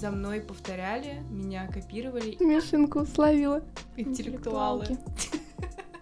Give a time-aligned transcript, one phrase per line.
[0.00, 2.34] За мной повторяли, меня копировали.
[2.38, 3.62] Смешинку словила.
[3.98, 4.86] Интеллектуалы.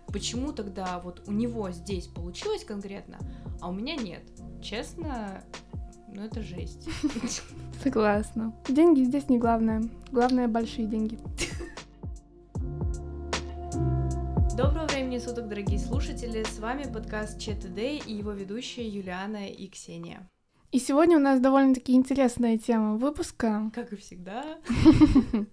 [0.07, 3.19] Почему тогда вот у него здесь получилось конкретно,
[3.61, 4.23] а у меня нет?
[4.63, 5.43] Честно,
[6.15, 6.89] ну это жесть.
[7.83, 8.55] Согласна.
[8.69, 9.83] Деньги здесь не главное.
[10.13, 11.19] Главное большие деньги.
[14.57, 16.45] Доброго времени суток, дорогие слушатели!
[16.45, 20.29] С вами подкаст ЧТД и его ведущие Юлиана и Ксения.
[20.71, 23.71] И сегодня у нас довольно-таки интересная тема выпуска.
[23.75, 24.45] Как и всегда.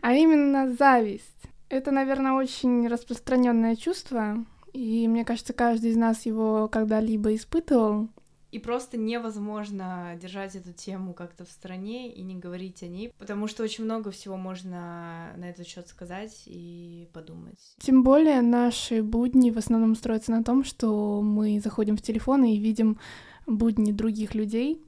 [0.00, 1.42] А именно зависть.
[1.68, 8.08] Это, наверное, очень распространенное чувство, и мне кажется, каждый из нас его когда-либо испытывал.
[8.52, 13.48] И просто невозможно держать эту тему как-то в стороне и не говорить о ней, потому
[13.48, 17.58] что очень много всего можно на этот счет сказать и подумать.
[17.80, 22.58] Тем более наши будни в основном строятся на том, что мы заходим в телефон и
[22.58, 22.98] видим
[23.46, 24.82] будни других людей,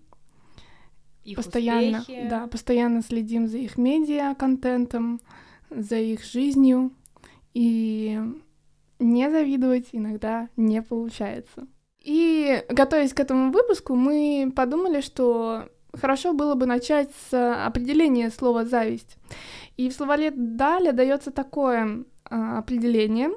[1.24, 2.28] Их постоянно, успехи.
[2.28, 5.20] да, постоянно следим за их медиа контентом,
[5.70, 6.92] за их жизнью,
[7.54, 8.18] и
[8.98, 11.66] не завидовать иногда не получается.
[12.02, 18.64] И готовясь к этому выпуску, мы подумали, что хорошо было бы начать с определения слова
[18.64, 19.16] зависть.
[19.76, 23.30] И в словаре Даля дается такое а, определение.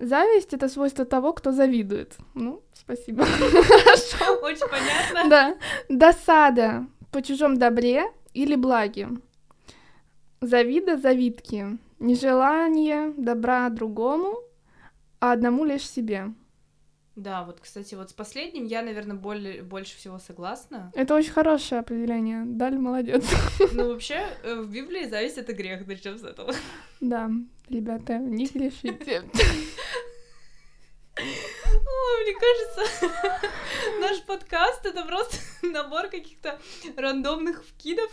[0.00, 2.16] Зависть это свойство того, кто завидует.
[2.34, 3.24] Ну, спасибо.
[3.24, 4.40] Хорошо.
[4.42, 5.28] Очень понятно.
[5.28, 5.56] Да.
[5.88, 9.08] Досада по чужом добре или благе.
[10.40, 11.78] Завида, завидки.
[11.98, 14.38] Нежелание добра другому,
[15.20, 16.32] а одному лишь себе.
[17.14, 20.90] Да, вот, кстати, вот с последним я, наверное, более, больше всего согласна.
[20.94, 22.44] Это очень хорошее определение.
[22.46, 23.26] Даль молодец.
[23.74, 26.54] Ну, вообще, э, в Библии зависть— это грех, начнем с этого.
[27.00, 27.30] Да,
[27.68, 29.22] ребята, не грешите.
[31.90, 33.48] Ой, мне кажется,
[34.00, 36.58] наш подкаст— это просто набор каких-то
[36.96, 38.10] рандомных вкидов.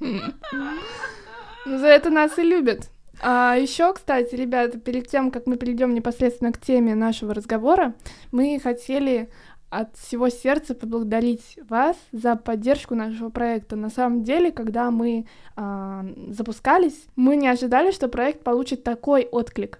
[0.00, 2.90] Ну, за это нас и любят.
[3.20, 7.94] А еще, кстати, ребята, перед тем, как мы перейдем непосредственно к теме нашего разговора,
[8.32, 9.30] мы хотели
[9.70, 13.76] от всего сердца поблагодарить вас за поддержку нашего проекта.
[13.76, 15.26] На самом деле, когда мы
[15.56, 19.78] а, запускались, мы не ожидали, что проект получит такой отклик.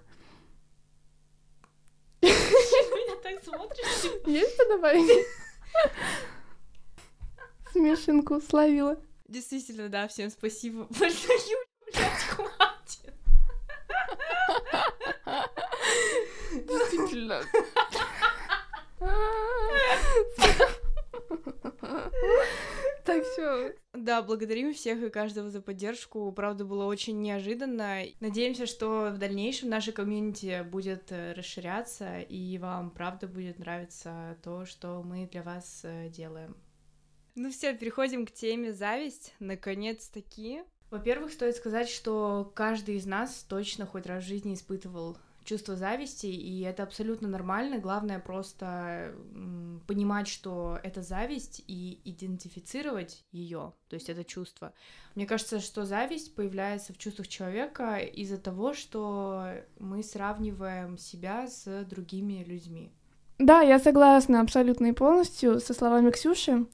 [2.23, 3.85] Ты на меня так смотришь.
[4.25, 5.27] Есть что добавить?
[7.71, 8.97] Смешинку словила.
[9.27, 11.57] Действительно, да, всем спасибо большое,
[11.91, 13.13] блядь, хватит.
[16.53, 17.43] Действительно.
[23.05, 23.75] Так все.
[23.93, 26.31] Да, благодарим всех и каждого за поддержку.
[26.31, 28.03] Правда, было очень неожиданно.
[28.21, 34.65] Надеемся, что в дальнейшем наша комьюнити будет э, расширяться, и вам, правда, будет нравиться то,
[34.65, 36.55] что мы для вас э, делаем.
[37.35, 39.33] Ну все, переходим к теме зависть.
[39.39, 40.63] Наконец-таки.
[40.89, 46.27] Во-первых, стоит сказать, что каждый из нас точно хоть раз в жизни испытывал чувство зависти,
[46.27, 47.79] и это абсолютно нормально.
[47.79, 49.13] Главное просто
[49.87, 54.73] понимать, что это зависть, и идентифицировать ее, то есть это чувство.
[55.15, 61.85] Мне кажется, что зависть появляется в чувствах человека из-за того, что мы сравниваем себя с
[61.85, 62.91] другими людьми.
[63.39, 66.65] Да, я согласна абсолютно и полностью со словами Ксюши.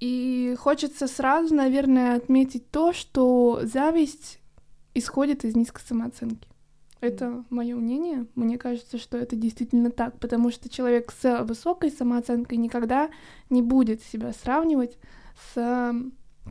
[0.00, 4.38] И хочется сразу, наверное, отметить то, что зависть
[4.92, 6.46] исходит из низкой самооценки.
[7.00, 8.26] Это мое мнение.
[8.34, 13.10] Мне кажется, что это действительно так, потому что человек с высокой самооценкой никогда
[13.50, 14.98] не будет себя сравнивать
[15.54, 15.94] с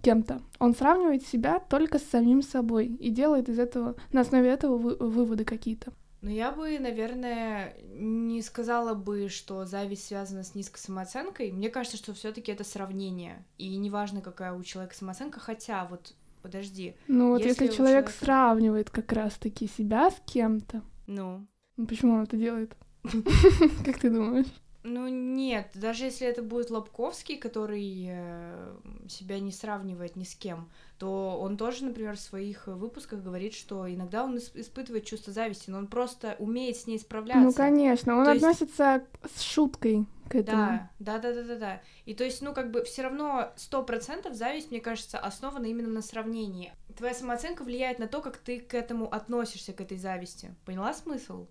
[0.01, 0.41] кем-то.
[0.59, 4.95] Он сравнивает себя только с самим собой и делает из этого, на основе этого вы-
[4.95, 5.93] выводы какие-то.
[6.21, 11.51] Но я бы, наверное, не сказала бы, что зависть связана с низкой самооценкой.
[11.51, 13.43] Мне кажется, что все-таки это сравнение.
[13.57, 18.25] И неважно, какая у человека самооценка, хотя вот подожди, Ну вот если, Если человек человека-
[18.25, 22.75] сравнивает как раз-таки себя с кем-то, ну, ну почему он это делает?
[23.85, 24.45] Как ты думаешь?
[24.83, 28.75] Ну нет, даже если это будет Лобковский, который э,
[29.07, 30.69] себя не сравнивает ни с кем,
[30.99, 35.69] то он тоже, например, в своих выпусках говорит, что иногда он ис- испытывает чувство зависти,
[35.69, 37.41] но он просто умеет с ней справляться.
[37.43, 40.57] Ну, конечно, он То есть- относится с шуткой к этому.
[40.57, 41.81] Да, да, да, да, да, да.
[42.05, 45.89] И то есть, ну, как бы все равно сто процентов зависть, мне кажется, основана именно
[45.89, 46.73] на сравнении.
[46.97, 50.53] Твоя самооценка влияет на то, как ты к этому относишься, к этой зависти.
[50.65, 51.47] Поняла смысл?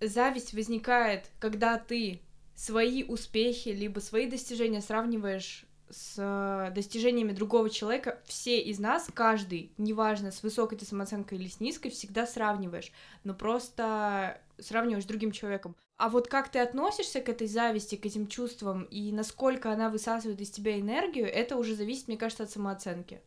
[0.00, 2.20] Зависть возникает, когда ты
[2.56, 9.70] свои успехи либо свои достижения сравниваешь с э, достижениями другого человека, все из нас, каждый,
[9.78, 12.90] неважно, с высокой ты самооценкой или с низкой, всегда сравниваешь.
[13.22, 15.76] Но просто сравниваешь с другим человеком.
[15.98, 20.40] А вот как ты относишься к этой зависти, к этим чувствам, и насколько она высасывает
[20.40, 23.20] из тебя энергию, это уже зависит, мне кажется, от самооценки.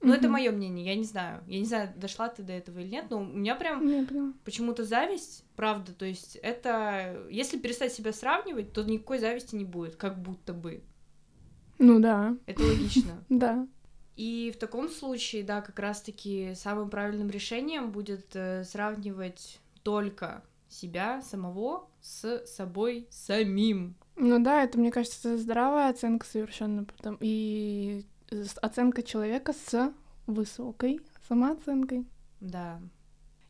[0.00, 0.16] Ну, mm-hmm.
[0.16, 1.42] это мое мнение, я не знаю.
[1.46, 4.84] Я не знаю, дошла ты до этого или нет, но у меня прям yeah, почему-то
[4.84, 7.26] зависть, правда, то есть это...
[7.30, 10.82] Если перестать себя сравнивать, то никакой зависти не будет, как будто бы.
[11.78, 12.36] Ну да.
[12.46, 13.24] Это логично.
[13.28, 13.66] Да.
[14.16, 21.20] И в таком случае, да, как раз-таки самым правильным решением будет э, сравнивать только себя
[21.20, 23.94] самого с собой самим.
[24.16, 27.18] Ну да, это, мне кажется, здравая оценка совершенно потом.
[27.20, 28.04] И
[28.60, 29.92] оценка человека с
[30.26, 32.06] высокой самооценкой.
[32.40, 32.80] Да.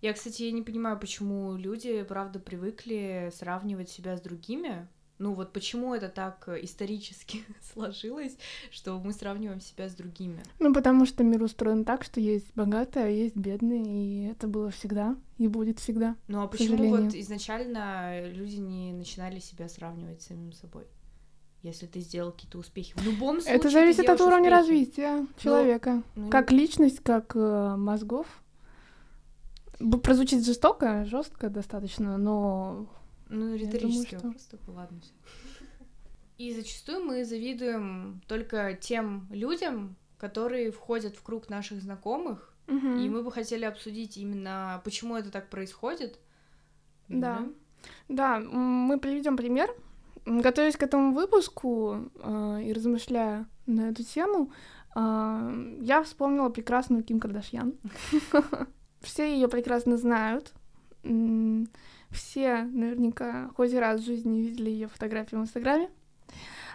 [0.03, 4.89] Я, кстати, не понимаю, почему люди, правда, привыкли сравнивать себя с другими,
[5.19, 7.43] ну вот почему это так исторически
[7.73, 8.37] сложилось,
[8.71, 10.43] что мы сравниваем себя с другими?
[10.59, 14.71] Ну потому что мир устроен так, что есть богатые, а есть бедные, и это было
[14.71, 16.17] всегда и будет всегда.
[16.29, 20.85] Ну а почему вот изначально люди не начинали себя сравнивать с самим собой?
[21.63, 22.95] Если ты сделал какие-то успехи.
[22.97, 23.57] В любом случае.
[23.57, 24.61] Это зависит от уровня успехи.
[24.61, 26.03] развития ну, человека.
[26.15, 26.59] Ну, как не...
[26.59, 28.27] личность, как э, мозгов.
[30.03, 32.87] Прозвучит жестоко, жестко достаточно, но
[33.29, 35.13] ну, риторический думаю, вопрос такой, ладно, все.
[36.39, 42.89] И зачастую мы завидуем только тем людям, которые входят в круг наших знакомых, угу.
[42.99, 46.19] и мы бы хотели обсудить именно, почему это так происходит.
[47.09, 47.39] Да.
[47.39, 47.55] Угу.
[48.09, 49.75] Да, мы приведем пример.
[50.27, 54.51] Готовясь к этому выпуску э, и размышляя на эту тему,
[54.95, 57.75] э, я вспомнила прекрасную Ким Кардашьян.
[59.01, 60.53] Все ее прекрасно знают.
[62.11, 65.91] Все наверняка хоть раз в жизни видели ее фотографии в Инстаграме.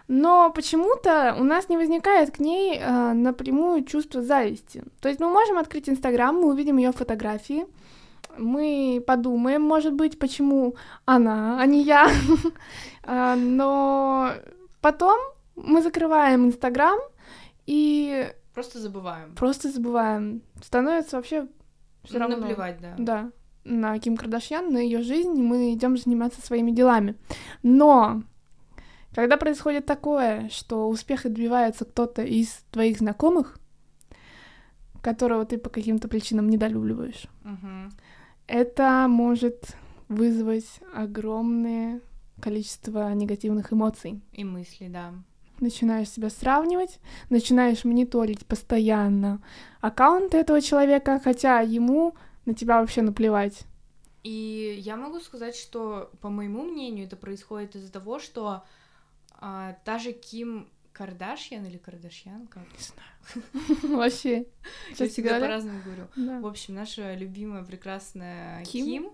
[0.08, 4.84] Но почему-то у нас не возникает к ней э, напрямую чувство зависти.
[5.02, 7.66] То есть мы можем открыть Инстаграм, мы увидим ее фотографии,
[8.38, 10.76] мы подумаем, может быть, почему
[11.06, 12.10] она, а не я.
[13.04, 14.32] А, но
[14.80, 15.20] потом
[15.56, 17.00] мы закрываем Инстаграм
[17.66, 18.32] и...
[18.54, 19.34] Просто забываем.
[19.34, 20.44] Просто забываем.
[20.64, 21.48] Становится вообще
[22.04, 22.38] все равно.
[22.38, 22.94] Наплевать, да.
[23.00, 23.32] Да
[23.64, 27.16] на Ким Кардашьян, на ее жизнь, мы идем заниматься своими делами.
[27.64, 28.24] Но
[29.14, 33.58] когда происходит такое, что успех добивается кто-то из твоих знакомых,
[35.02, 37.92] которого ты по каким-то причинам недолюбливаешь, угу.
[38.52, 39.78] Это может
[40.10, 42.02] вызвать огромное
[42.42, 44.22] количество негативных эмоций.
[44.34, 45.14] И мыслей, да.
[45.62, 47.00] Начинаешь себя сравнивать,
[47.30, 49.42] начинаешь мониторить постоянно
[49.80, 52.16] аккаунт этого человека, хотя ему
[52.46, 53.62] на тебя вообще наплевать.
[54.24, 58.64] И я могу сказать, что, по моему мнению, это происходит из-за того, что
[59.40, 60.68] а, та же Ким
[61.02, 62.64] Кардашьян или Кардашьян, как?
[62.64, 63.98] Не знаю.
[63.98, 64.46] Вообще.
[65.00, 66.08] Я всегда по-разному говорю.
[66.16, 69.12] В общем, наша любимая прекрасная Ким, Ким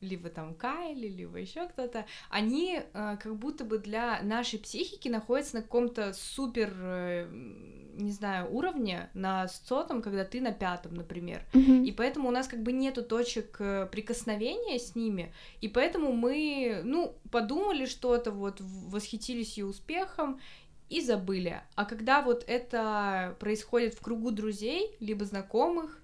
[0.00, 5.56] либо там Кайли, либо еще кто-то, они э, как будто бы для нашей психики находятся
[5.56, 7.26] на каком-то супер, э,
[7.96, 11.44] не знаю, уровне, на сотом, когда ты на пятом, например.
[11.52, 11.84] Mm-hmm.
[11.84, 16.80] И поэтому у нас как бы нету точек э, прикосновения с ними, и поэтому мы,
[16.82, 20.40] ну, подумали что-то, вот, восхитились ее успехом,
[20.90, 21.62] и забыли.
[21.76, 26.02] А когда вот это происходит в кругу друзей, либо знакомых,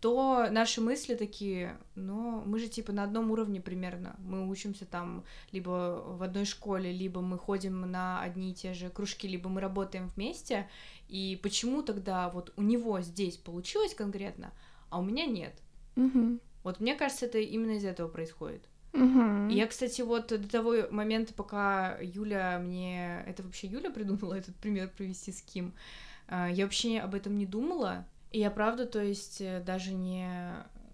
[0.00, 4.14] то наши мысли такие, ну, мы же типа на одном уровне примерно.
[4.20, 8.90] Мы учимся там либо в одной школе, либо мы ходим на одни и те же
[8.90, 10.68] кружки, либо мы работаем вместе.
[11.08, 14.52] И почему тогда вот у него здесь получилось конкретно,
[14.88, 15.60] а у меня нет?
[15.96, 16.38] Угу.
[16.62, 18.62] Вот мне кажется, это именно из этого происходит.
[18.92, 19.48] Угу.
[19.48, 23.22] я, кстати, вот до того момента, пока Юля мне...
[23.26, 25.74] Это вообще Юля придумала этот пример провести с Ким?
[26.26, 30.28] А, я вообще об этом не думала, и я правда, то есть, э, даже не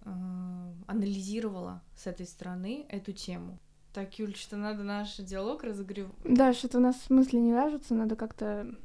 [0.05, 3.59] э, анализировала с этой стороны эту тему.
[3.93, 6.07] Так, Юль, что надо наш диалог разогрев...
[6.23, 8.75] Да, что-то у нас смысле не вяжутся, надо как-то...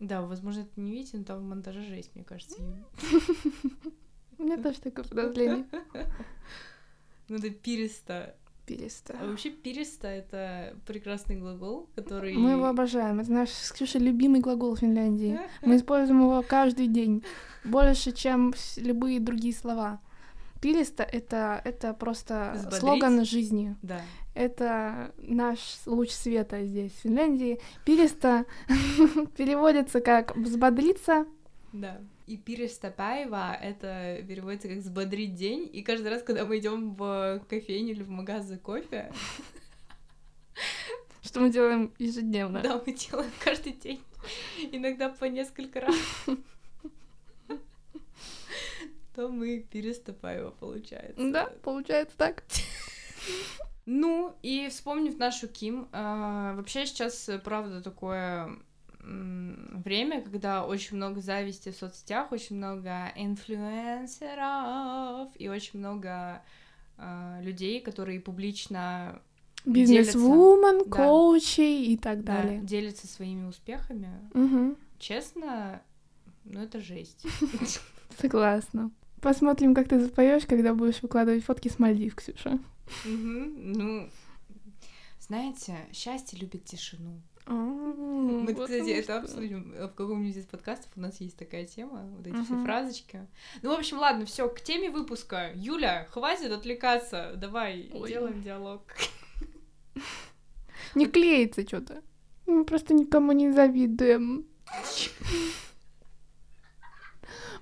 [0.00, 2.56] Да, возможно, это не видите, но там в монтаже жесть, мне кажется,
[4.38, 5.66] У меня тоже такое подозрение.
[7.30, 8.34] Надо переста
[8.66, 9.16] Переста.
[9.20, 12.34] А вообще переста— это прекрасный глагол, который...
[12.34, 13.18] Мы его обожаем.
[13.18, 15.40] Это наш с Ксюшей любимый глагол Финляндии.
[15.62, 17.24] Мы используем его каждый день.
[17.64, 20.00] Больше, чем любые другие слова.
[20.60, 22.80] Пилиста это, это просто Взбодрить?
[22.80, 23.76] слоган жизни.
[23.82, 24.00] Да.
[24.34, 27.60] Это наш луч света здесь, в Финляндии.
[27.84, 28.44] Пилиста
[29.36, 31.26] переводится как взбодриться.
[31.72, 32.00] Да.
[32.30, 35.68] И перестапаева это переводится как взбодрить день.
[35.72, 39.12] И каждый раз, когда мы идем в кофейню или в магаз за кофе,
[41.22, 42.62] что мы делаем ежедневно.
[42.62, 44.00] Да, мы делаем каждый день.
[44.70, 45.96] Иногда по несколько раз.
[49.16, 51.32] То мы переступаем, получается.
[51.32, 52.44] Да, получается так.
[53.86, 58.56] Ну, и вспомнив нашу Ким, э, вообще сейчас, правда, такое
[59.02, 66.42] время, когда очень много зависти в соцсетях, очень много инфлюенсеров и очень много
[66.98, 69.22] э, людей, которые публично
[69.64, 70.96] Бизнес-вумен, да.
[70.96, 72.60] коучи и так далее.
[72.60, 74.10] Да, делятся своими успехами.
[74.32, 74.76] Угу.
[74.98, 75.82] Честно,
[76.44, 77.24] ну это жесть.
[78.18, 78.90] Согласна.
[79.20, 82.58] Посмотрим, как ты запоешь, когда будешь выкладывать фотки с Мальдив, Ксюша.
[83.04, 84.08] Ну,
[85.20, 87.20] знаете, счастье любит тишину.
[87.50, 90.90] Мы, кстати, это обсудим в каком-нибудь из подкастов.
[90.96, 93.26] У нас есть такая тема, вот эти все фразочки.
[93.62, 95.50] Ну, в общем, ладно, все, к теме выпуска.
[95.54, 97.32] Юля, хватит отвлекаться.
[97.36, 98.82] Давай, делаем диалог.
[100.94, 102.02] Не клеится что-то.
[102.46, 104.46] Мы просто никому не завидуем.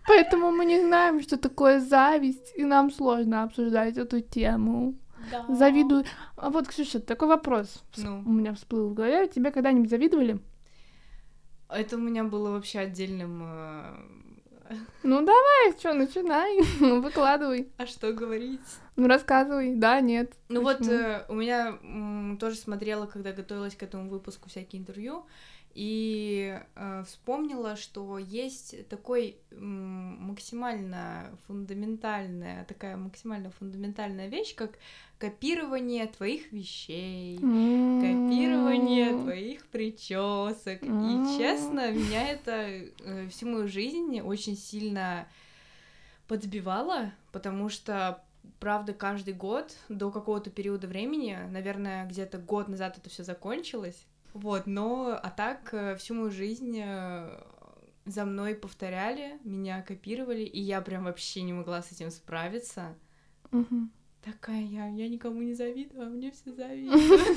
[0.06, 4.94] Поэтому мы не знаем, что такое зависть, и нам сложно обсуждать эту тему.
[5.30, 5.46] Да.
[5.54, 6.04] Завидую.
[6.36, 8.22] А вот, Ксюша, такой вопрос ну.
[8.24, 9.28] у меня всплыл в голове.
[9.28, 10.38] Тебе когда-нибудь завидовали?
[11.68, 13.42] Это у меня было вообще отдельным...
[13.44, 13.96] Э,
[15.02, 16.60] ну давай, что, начинай,
[17.00, 17.68] выкладывай.
[17.76, 18.60] А что говорить?
[18.96, 20.32] Ну рассказывай, да, нет.
[20.48, 20.90] Ну Почему?
[20.90, 25.26] вот э, у меня м, тоже смотрела, когда готовилась к этому выпуску всякие интервью,
[25.78, 34.72] и э, вспомнила, что есть такой максимально фундаментальная, такая максимально фундаментальная вещь, как
[35.20, 38.00] копирование твоих вещей, mm-hmm.
[38.00, 40.82] копирование твоих причесок.
[40.82, 41.36] Mm-hmm.
[41.36, 42.52] И честно, меня это
[43.04, 45.28] э, всю мою жизнь очень сильно
[46.26, 48.24] подбивало, потому что
[48.58, 54.66] правда, каждый год до какого-то периода времени, наверное, где-то год назад это все закончилось, вот,
[54.66, 57.42] но, а так, э, всю мою жизнь э,
[58.04, 62.94] за мной повторяли, меня копировали, и я прям вообще не могла с этим справиться.
[63.52, 63.88] Угу.
[64.24, 67.28] Такая я, я никому не завидую, а мне все завидуют.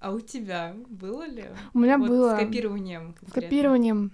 [0.00, 1.46] А у тебя было ли?
[1.72, 2.36] У меня было.
[2.36, 3.16] С копированием.
[3.26, 4.12] С копированием.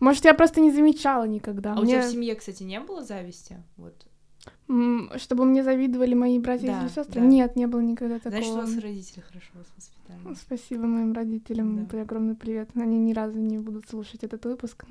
[0.00, 1.74] Может, я просто не замечала никогда.
[1.74, 3.62] А у тебя в семье, кстати, не было зависти?
[3.76, 4.07] Вот.
[5.16, 7.20] Чтобы мне завидовали мои братья да, или сестры?
[7.20, 7.26] Да.
[7.26, 8.42] Нет, не было никогда такого.
[8.42, 10.34] Значит, у вас родители хорошо вас воспитали.
[10.34, 11.86] Спасибо моим родителям.
[11.86, 12.02] Да.
[12.02, 12.70] Огромный привет.
[12.74, 14.84] Они ни разу не будут слушать этот выпуск.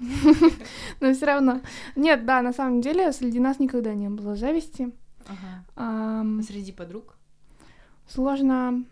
[1.00, 1.62] Но все равно.
[1.96, 4.92] Нет, да, на самом деле среди нас никогда не было зависти.
[5.76, 7.16] А среди подруг?
[8.08, 8.84] Сложно.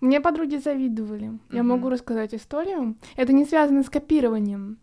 [0.00, 1.38] Мне подруги завидовали.
[1.50, 2.96] Я могу рассказать историю.
[3.16, 4.78] Это не связано с копированием.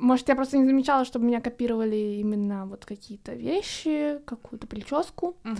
[0.00, 5.36] Может, я просто не замечала, чтобы меня копировали именно вот какие-то вещи, какую-то прическу.
[5.44, 5.58] Uh-huh.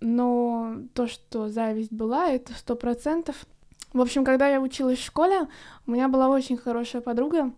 [0.00, 3.44] Но то, что зависть была, это сто процентов.
[3.92, 5.46] В общем, когда я училась в школе,
[5.86, 7.52] у меня была очень хорошая подруга,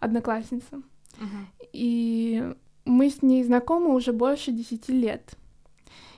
[0.00, 0.76] одноклассница.
[0.76, 1.68] Uh-huh.
[1.74, 2.54] И
[2.86, 5.36] мы с ней знакомы уже больше десяти лет.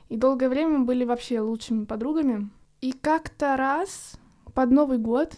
[0.08, 2.50] И долгое время мы были вообще лучшими подругами.
[2.80, 4.14] И как-то раз
[4.54, 5.36] под Новый год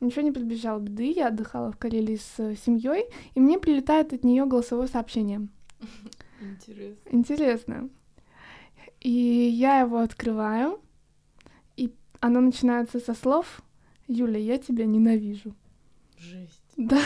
[0.00, 4.24] ничего не предбежало беды, я отдыхала в Карелии с э, семьей, и мне прилетает от
[4.24, 5.48] нее голосовое сообщение.
[6.40, 7.08] Интересно.
[7.10, 7.88] Интересно.
[9.00, 10.80] И я его открываю,
[11.76, 13.62] и оно начинается со слов
[14.08, 15.54] «Юля, я тебя ненавижу».
[16.18, 16.63] Жесть.
[16.76, 16.98] Да.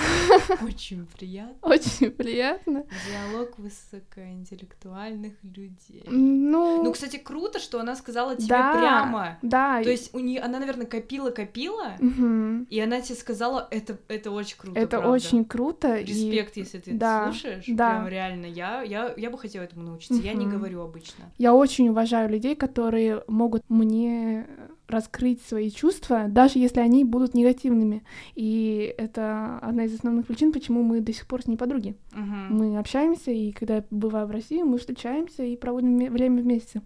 [0.62, 1.68] Очень приятно.
[1.68, 2.84] Очень приятно.
[3.06, 6.04] Диалог высокоинтеллектуальных людей.
[6.06, 9.38] Ну, ну, кстати, круто, что она сказала тебе да, прямо.
[9.42, 9.82] Да.
[9.82, 12.66] То есть у нее, она, наверное, копила, копила, угу.
[12.68, 14.78] и она тебе сказала, это, это очень круто.
[14.78, 15.10] Это правда.
[15.10, 15.98] очень круто.
[16.00, 16.60] Респект, и...
[16.60, 17.64] если ты да, это слушаешь.
[17.68, 17.90] Да.
[17.90, 18.46] Прям реально.
[18.46, 20.14] Я, я, я бы хотела этому научиться.
[20.14, 20.22] Угу.
[20.22, 21.30] Я не говорю обычно.
[21.36, 24.46] Я очень уважаю людей, которые могут мне
[24.88, 28.02] раскрыть свои чувства, даже если они будут негативными.
[28.34, 31.94] И это одна из основных причин, почему мы до сих пор с ней подруги.
[32.12, 32.48] Uh-huh.
[32.48, 36.80] Мы общаемся, и когда я бываю в России, мы встречаемся и проводим время вместе.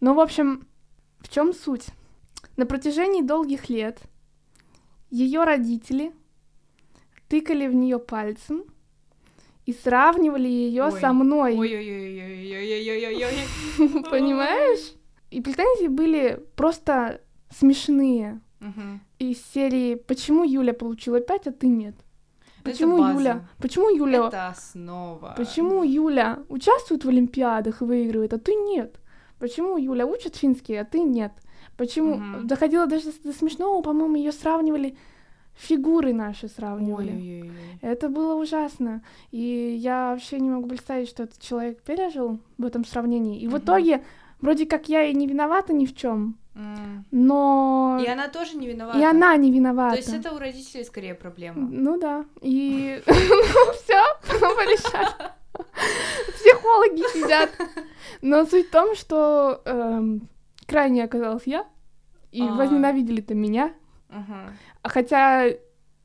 [0.00, 0.66] Но, в общем,
[1.20, 1.86] в чем суть?
[2.56, 4.00] На протяжении долгих лет
[5.10, 6.12] ее родители
[7.28, 8.64] тыкали в нее пальцем
[9.64, 11.54] и сравнивали ее со мной.
[14.10, 14.94] Понимаешь?
[15.30, 18.40] И претензии были просто смешные.
[18.60, 19.00] Угу.
[19.18, 21.94] Из серии «Почему Юля получила 5, а ты нет?»
[22.64, 23.48] Почему это Юля?
[23.58, 24.26] Почему Юля?
[24.26, 25.34] Это основа.
[25.36, 29.00] Почему Юля участвует в Олимпиадах и выигрывает, а ты нет?
[29.38, 31.32] Почему Юля учит финский, а ты нет?
[31.76, 32.42] Почему угу.
[32.42, 34.96] доходило даже до смешного, по-моему, ее сравнивали
[35.58, 37.12] фигуры наши сравнивали.
[37.12, 37.78] Ой-ой-ой.
[37.82, 39.02] Это было ужасно.
[39.30, 43.40] И я вообще не могу представить, что этот человек пережил в этом сравнении.
[43.40, 43.56] И угу.
[43.56, 44.04] в итоге,
[44.40, 46.38] вроде как я и не виновата ни в чем.
[47.10, 48.00] Но...
[48.04, 48.98] И она тоже не виновата.
[48.98, 49.92] И она не виновата.
[49.92, 51.68] То есть это у родителей скорее проблема.
[51.70, 52.24] Ну да.
[52.42, 55.30] И все, порешали.
[56.34, 57.50] Психологи сидят.
[58.22, 60.28] Но суть в том, что эм,
[60.66, 61.66] крайне оказалась я,
[62.32, 62.54] и А.
[62.54, 63.72] возненавидели-то меня.
[64.10, 65.50] А Хотя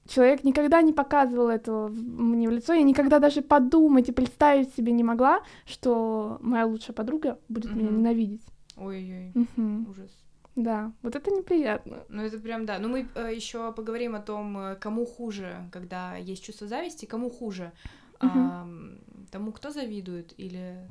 [0.08, 4.92] человек никогда не показывал этого мне в лицо, я никогда даже подумать и представить себе
[4.92, 8.42] не могла, что моя лучшая подруга будет меня ненавидеть.
[8.76, 9.88] Ой-ой, Мгм.
[9.90, 10.12] ужас.
[10.56, 12.04] Да, вот это неприятно.
[12.10, 12.78] Ну, это прям да.
[12.78, 13.00] Ну, мы
[13.32, 17.72] еще поговорим о том, э, кому хуже, когда есть чувство зависти, кому хуже.
[18.22, 18.40] Мгм.
[18.40, 18.98] Ам,
[19.32, 20.88] тому, кто завидует, или...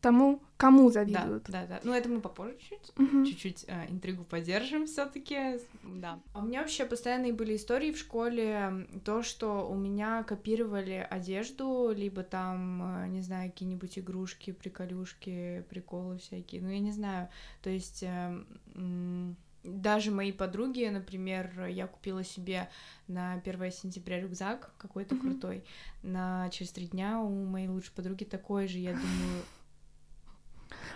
[0.00, 1.44] Тому, кому Да, завидуют.
[1.48, 1.80] да, да.
[1.84, 3.24] Ну, это мы попозже чуть Мгм.
[3.24, 6.18] чуть-чуть э, интригу поддержим все таки да.
[6.32, 11.92] А у меня вообще постоянные были истории в школе, то, что у меня копировали одежду,
[11.94, 17.28] либо там, э, не знаю, какие-нибудь игрушки, приколюшки, приколы всякие, ну, я не знаю,
[17.62, 18.02] то есть...
[18.02, 18.42] э,
[18.74, 22.70] м, даже мои подруги, например, я купила себе
[23.08, 25.20] на 1 сентября рюкзак какой-то Мгм.
[25.32, 25.64] крутой.
[26.02, 28.78] На через три дня у моей лучшей подруги такой же.
[28.78, 29.42] Я думаю,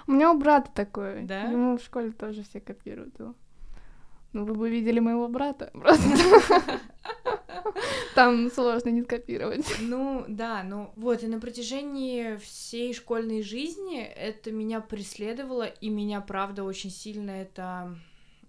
[0.07, 1.23] У меня у брата такое.
[1.25, 1.43] Да?
[1.43, 3.35] Ему в школе тоже все копируют его.
[4.33, 5.71] Ну, вы бы видели моего брата.
[5.73, 6.81] Просто
[8.15, 9.65] Там сложно не скопировать.
[9.81, 16.21] Ну, да, ну вот, и на протяжении всей школьной жизни это меня преследовало, и меня,
[16.21, 17.97] правда, очень сильно это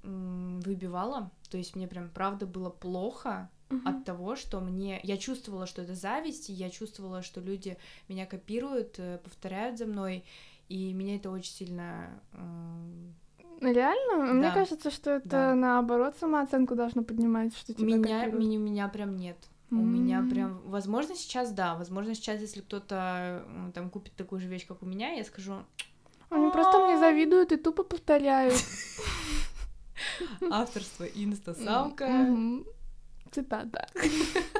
[0.03, 1.31] выбивало.
[1.49, 3.49] То есть мне прям, правда, было плохо
[3.83, 4.99] от того, что мне...
[5.03, 7.77] Я чувствовала, что это зависть, и я чувствовала, что люди
[8.07, 10.23] меня копируют, э, повторяют за мной,
[10.69, 12.19] и меня это очень сильно...
[12.33, 13.13] м,
[13.61, 14.33] Реально?
[14.33, 14.53] Мне Да.
[14.53, 15.55] кажется, что это Да.
[15.55, 19.37] наоборот самооценку должно поднимать, что тебя Меня, меня, меня прям нет.
[19.71, 23.43] У меня прям, возможно, сейчас да, возможно, сейчас, если кто-то
[23.73, 25.53] там купит такую же вещь, как у меня, я скажу,
[26.29, 28.55] Они просто мне завидуют и тупо повторяют.
[30.51, 32.27] авторство инстасамка.
[33.31, 33.87] Цитата.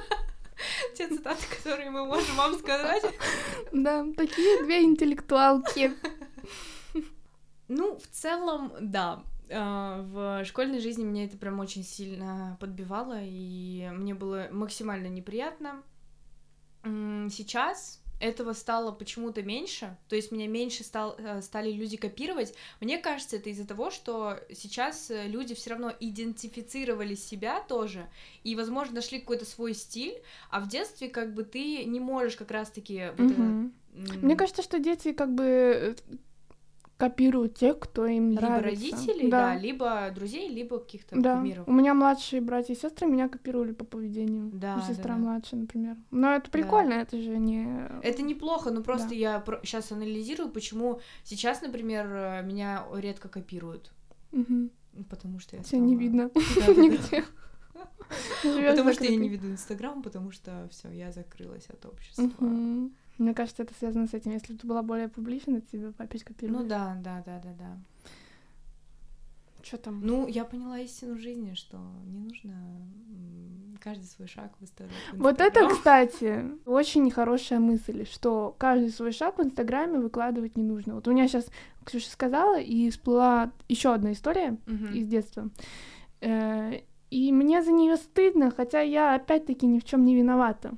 [0.96, 3.04] те цитаты, которые мы можем вам сказать.
[3.72, 5.92] Да, такие две интеллектуалки.
[7.68, 9.24] Ну, в целом, да.
[9.52, 15.84] А, В школьной жизни меня это прям очень сильно подбивало, и мне было максимально неприятно.
[16.84, 22.54] Сейчас этого стало почему-то меньше, то есть меня меньше стал, э, стали люди копировать.
[22.80, 28.08] Мне кажется, это из-за того, что сейчас э, люди все равно идентифицировали себя тоже,
[28.44, 32.52] и, возможно, нашли какой-то свой стиль, а в детстве как бы ты не можешь как
[32.52, 33.12] раз-таки...
[33.18, 33.74] вот это, Мгм.
[33.94, 35.96] м, Мне кажется, что дети как бы э,
[36.98, 38.70] копируют тех, кто им либо нравится.
[38.70, 39.56] родителей, да.
[39.58, 41.38] либо друзей, либо каких-то Да.
[41.38, 41.68] кумиров.
[41.68, 44.50] У меня младшие братья и сестры меня копировали по поведению.
[44.54, 45.20] Да, Ну, да, Сестра да.
[45.20, 45.98] младшая, например.
[46.12, 47.68] Но это прикольно, это же не...
[48.02, 49.16] Это неплохо, но просто Да.
[49.16, 52.08] я сейчас анализирую, почему сейчас, например,
[52.46, 53.92] меня редко копируют.
[54.32, 54.70] Ну,
[55.10, 56.82] Потому что я Тебя не стала- видно Да-да-да.
[56.82, 57.26] нигде.
[58.70, 62.30] Потому что я не веду Инстаграм, потому что все, я закрылась от общества.
[63.18, 64.32] Мне кажется, это связано с этим.
[64.32, 66.68] Если бы ты была более публична, тебя опять Ну копировали.
[66.68, 67.78] да, да, да, да, да.
[69.64, 70.02] Что там?
[70.06, 72.54] Ну, я поняла истину жизни, что не нужно
[73.80, 74.94] каждый свой шаг выставлять.
[75.14, 80.64] в Вот это, кстати, очень хорошая мысль, что каждый свой шаг в Инстаграме выкладывать не
[80.64, 80.96] нужно.
[80.96, 81.48] Вот у меня сейчас
[81.84, 84.94] Ксюша сказала, и всплыла еще одна история Мгм.
[84.94, 85.50] из детства.
[86.22, 90.74] Э, И мне за нее стыдно, хотя я опять-таки ни в чем не виновата.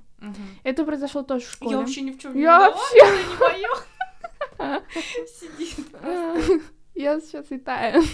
[0.63, 1.71] Это произошло тоже в школе.
[1.71, 3.73] Я вообще ни в чем не Я виновата, это не моё.
[5.27, 5.88] Сидит.
[6.95, 8.01] Я сейчас святая.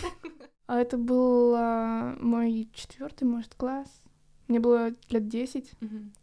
[0.65, 4.01] А это был а, мой четвертый, может, класс.
[4.47, 5.71] Мне было лет 10.
[5.81, 6.13] Мгм.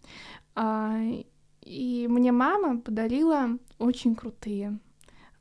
[0.54, 0.98] А,
[1.60, 4.78] и мне мама подарила очень крутые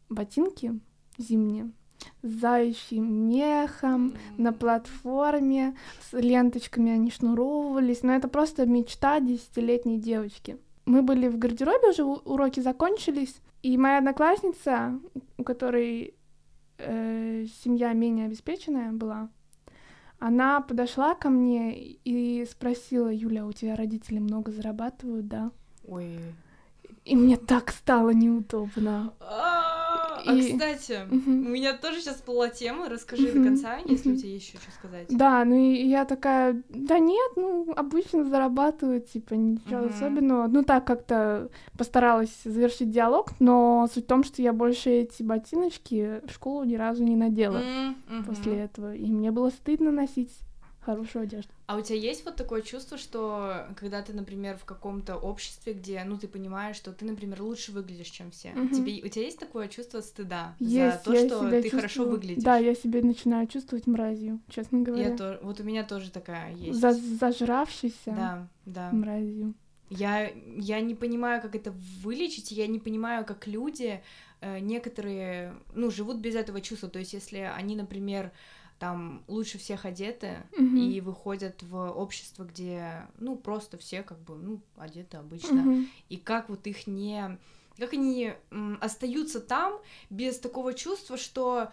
[0.09, 0.79] ботинки
[1.17, 1.71] зимние
[2.21, 8.03] заячьим мехом, на платформе, с ленточками они шнуровывались.
[8.03, 10.57] Но это просто мечта десятилетней девочки.
[10.85, 14.99] Мы были в гардеробе, уже уроки закончились, и моя одноклассница,
[15.37, 16.15] у которой
[16.77, 19.29] э, семья менее обеспеченная была,
[20.19, 25.51] она подошла ко мне и спросила, Юля, у тебя родители много зарабатывают, да?
[25.87, 26.19] Ой.
[27.05, 29.13] И мне так стало неудобно.
[30.25, 31.45] А И- кстати, Мгм.
[31.47, 34.19] у меня тоже сейчас была тема, расскажи до Мгм, конца, если у мгм.
[34.21, 35.07] тебя есть еще что сказать.
[35.09, 39.89] Да, ну и я такая, да нет, ну обычно зарабатывают, типа ничего Мгм.
[39.89, 40.47] особенного.
[40.47, 46.21] Ну так как-то постаралась завершить диалог, но суть в том, что я больше эти ботиночки
[46.27, 47.63] в школу ни разу не надела
[48.07, 48.23] мгм.
[48.25, 50.31] после этого, и мне было стыдно носить
[50.81, 51.51] хорошую одежду.
[51.67, 56.03] А у тебя есть вот такое чувство, что когда ты, например, в каком-то обществе, где,
[56.03, 58.73] ну, ты понимаешь, что ты, например, лучше выглядишь, чем все, Мгм.
[58.73, 62.43] тебе, у тебя есть такое чувство стыда Есть, за то, что ты хорошо чувствую- выглядишь?
[62.43, 65.09] Да, я себя начинаю чувствовать мразью, честно говоря.
[65.09, 66.79] Я то- вот у меня тоже такая есть.
[66.79, 68.89] За- зажравшейся Да, да.
[68.91, 69.53] мразью.
[69.91, 74.01] Я, я не понимаю, как это вылечить, я не понимаю, как люди
[74.41, 76.87] э, некоторые, ну, живут без этого чувства.
[76.87, 78.31] То есть, если они, например,
[78.79, 80.77] там лучше всех одеты Мгм.
[80.77, 85.87] и выходят в общество, где, ну, просто все как бы, ну, одеты обычно, Мгм.
[86.07, 87.37] и как вот их не...
[87.77, 88.33] Как они
[88.81, 91.71] остаются там без такого чувства, что,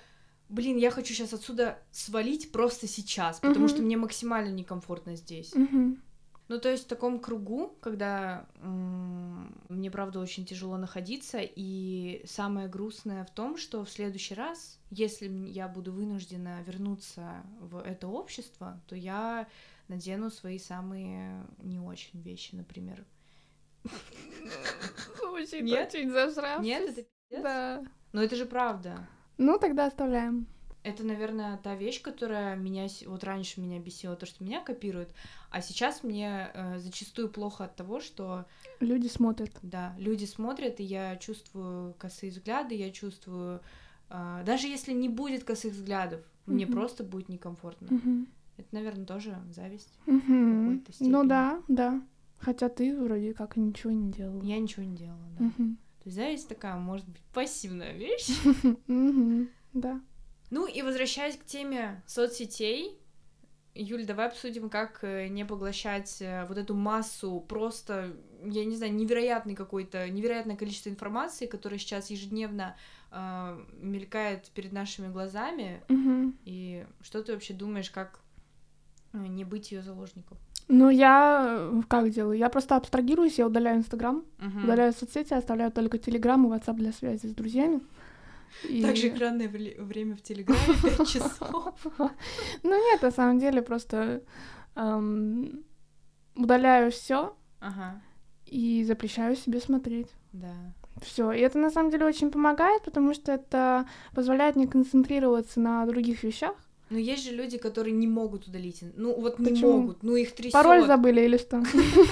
[0.48, 3.68] блин, я хочу сейчас отсюда свалить просто сейчас, потому Мгм.
[3.68, 5.52] что мне максимально некомфортно здесь.
[5.54, 6.00] Мгм.
[6.48, 12.68] Ну, то есть в таком кругу, когда м, мне, правда, очень тяжело находиться, и самое
[12.68, 18.80] грустное в том, что в следующий раз, если я буду вынуждена вернуться в это общество,
[18.86, 19.48] то я
[19.88, 23.04] надену свои самые не очень вещи, например.
[25.18, 26.64] Звучит очень зажравшись.
[26.64, 27.42] Нет, это пиздец?
[27.42, 27.84] Да.
[28.12, 29.08] Но это же правда.
[29.36, 30.46] Ну, тогда оставляем.
[30.86, 32.86] Это, наверное, та вещь, которая меня...
[33.06, 35.08] Вот раньше меня бесила, то, что меня копируют,
[35.50, 38.44] а сейчас мне э, зачастую плохо от того, что
[38.78, 39.50] Люди смотрят.
[39.62, 43.60] Да, люди смотрят, и я чувствую косые взгляды, я чувствую...
[44.08, 46.74] а, даже если не будет косых взглядов, мне Мгм.
[46.74, 47.88] просто будет некомфортно.
[47.90, 48.28] Мгм.
[48.56, 49.92] Это, наверное, тоже зависть.
[50.04, 51.10] Степени.
[51.10, 52.00] Ну да, да.
[52.38, 54.40] Хотя ты вроде как ничего не делала.
[54.44, 55.46] Я ничего не делала, да.
[55.46, 55.78] Мгм.
[56.02, 58.28] То есть зависть такая, может быть, пассивная вещь.
[58.86, 59.48] Мгм.
[59.72, 60.00] Да.
[60.50, 62.98] Ну и возвращаясь к теме соцсетей,
[63.78, 68.12] Юль, давай обсудим, как э, не поглощать э, вот эту массу просто,
[68.44, 72.76] я не знаю, невероятный какой-то, невероятное количество информации, которая сейчас ежедневно
[73.10, 75.82] э, мелькает перед нашими глазами.
[75.88, 76.38] Мгм.
[76.44, 78.20] И что ты вообще думаешь, как
[79.12, 80.38] э, не быть ее заложником?
[80.68, 82.36] Ну, я как делаю?
[82.36, 84.24] Я просто абстрагируюсь, я удаляю Инстаграм,
[84.64, 87.80] удаляю соцсети, оставляю только Телеграм и Ватсап для связи с друзьями.
[88.68, 91.74] И- Также экранное вре- время в Телеграме 5 часов.
[92.62, 94.22] Ну нет, на самом деле просто
[94.74, 95.64] эм,
[96.34, 98.00] удаляю все Ага,
[98.46, 100.08] и запрещаю себе смотреть.
[100.32, 100.54] да.
[101.02, 101.30] Все.
[101.32, 106.22] И это на самом деле очень помогает, потому что это позволяет мне концентрироваться на других
[106.22, 106.54] вещах.
[106.88, 108.82] Но есть же люди, которые не могут удалить.
[108.96, 109.72] Ну, вот не Почему?
[109.80, 110.02] могут.
[110.02, 110.52] Ну, их трясет.
[110.54, 111.62] Пароль забыли или что?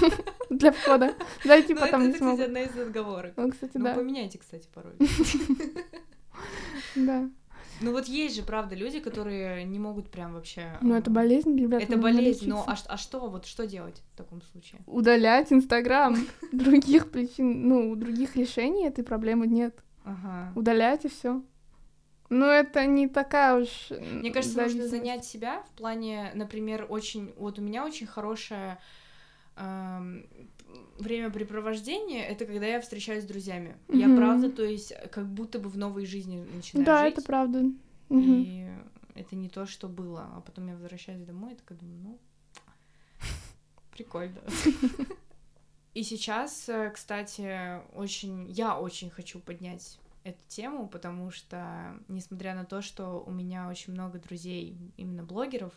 [0.50, 1.14] Для входа.
[1.44, 3.32] Зайти Ну, потом не это, кстати, одна из отговорок.
[3.36, 3.94] Ну, кстати, Ну, да.
[3.94, 4.96] поменяйте, кстати, пароль.
[6.94, 7.28] Да.
[7.80, 10.76] Ну, вот есть же, правда, люди, которые не могут прям вообще...
[10.80, 11.84] Ну, это болезнь, ребята.
[11.84, 14.80] Это болезнь, но а, а что, вот что делать в таком случае?
[14.86, 16.16] Удалять Инстаграм.
[16.52, 19.76] Других причин, ну, других решений этой проблемы нет.
[20.04, 20.52] Ага.
[20.54, 21.42] Удалять и все.
[22.30, 23.90] Ну, это не такая уж...
[23.90, 27.34] Мне кажется, нужно занять себя в плане, например, очень...
[27.36, 28.78] Вот у меня очень хорошее
[29.56, 30.26] эм,
[30.98, 33.76] времяпрепровождение, это когда я встречаюсь с друзьями.
[33.88, 34.16] Я Мгм.
[34.16, 37.14] правда, то есть, как будто бы в новой жизни начинаю Да, жить.
[37.18, 37.58] это правда.
[38.08, 38.42] Мгм.
[38.44, 38.68] И
[39.14, 40.28] это не то, что было.
[40.36, 42.18] А потом я возвращаюсь домой и такая думаю, ну,
[43.92, 44.40] прикольно.
[45.94, 52.64] И сейчас, э, кстати, очень, я очень хочу поднять эту тему, потому что, несмотря на
[52.64, 55.72] то, что у меня очень много друзей, именно блогеров,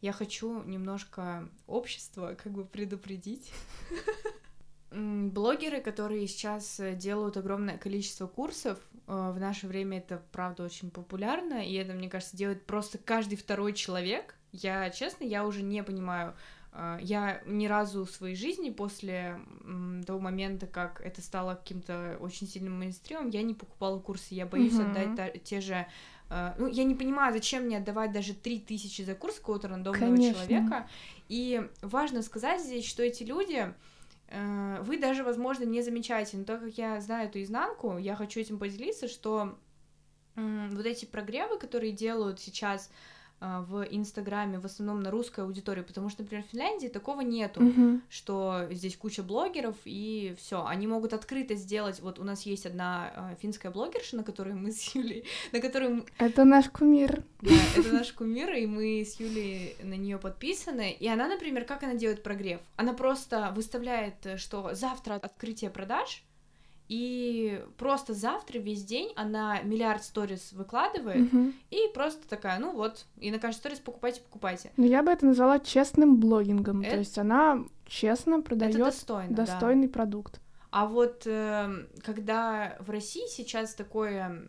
[0.00, 3.52] я хочу немножко общество как бы предупредить.
[4.92, 8.76] Блогеры, которые сейчас э, делают огромное количество курсов,
[9.06, 13.36] э, в наше время это, правда, очень популярно, и это, мне кажется, делает просто каждый
[13.36, 14.34] второй человек.
[14.50, 16.34] Я, честно, я уже не понимаю,
[16.72, 19.38] э, я ни разу в своей жизни после
[20.08, 24.74] того момента, как это стало каким-то очень сильным мейнстримом, я не покупала курсы, я боюсь
[24.74, 24.90] Мгм.
[24.90, 25.86] отдать те же...
[26.58, 30.32] Ну, я не понимаю, зачем мне отдавать даже 3000 за курс какого-то рандомного Конечно.
[30.32, 30.88] человека.
[31.28, 33.74] И важно сказать здесь, что эти люди,
[34.30, 38.58] вы даже, возможно, не замечаете, но так как я знаю эту изнанку, я хочу этим
[38.58, 39.58] поделиться, что
[40.36, 42.92] вот эти прогревы, которые делают сейчас э,
[43.40, 48.02] в Инстаграме, в основном на русской аудитории, потому что, например, в Финляндии такого нету, Мгм.
[48.10, 53.12] что здесь куча блогеров, и все, они могут открыто сделать, вот у нас есть одна
[53.32, 57.22] э, финская блогерша, на которой мы с Юлей, на которую Это наш кумир.
[57.40, 60.92] да, это наш кумир, и мы с Юлей на нее подписаны.
[60.92, 62.60] И она, например, как она делает прогрев?
[62.76, 66.22] Она просто выставляет, э, что завтра открытие продаж,
[66.90, 71.54] и просто завтра весь день она миллиард сторис выкладывает, Мгм.
[71.70, 74.72] и просто такая, ну вот, и на каждый сторис покупайте, покупайте.
[74.76, 76.80] Ну, я бы это назвала честным блогингом.
[76.82, 79.46] Это- То есть она честно продает достойно, да.
[79.46, 80.40] достойный продукт.
[80.72, 84.48] А вот эм, когда в России сейчас такое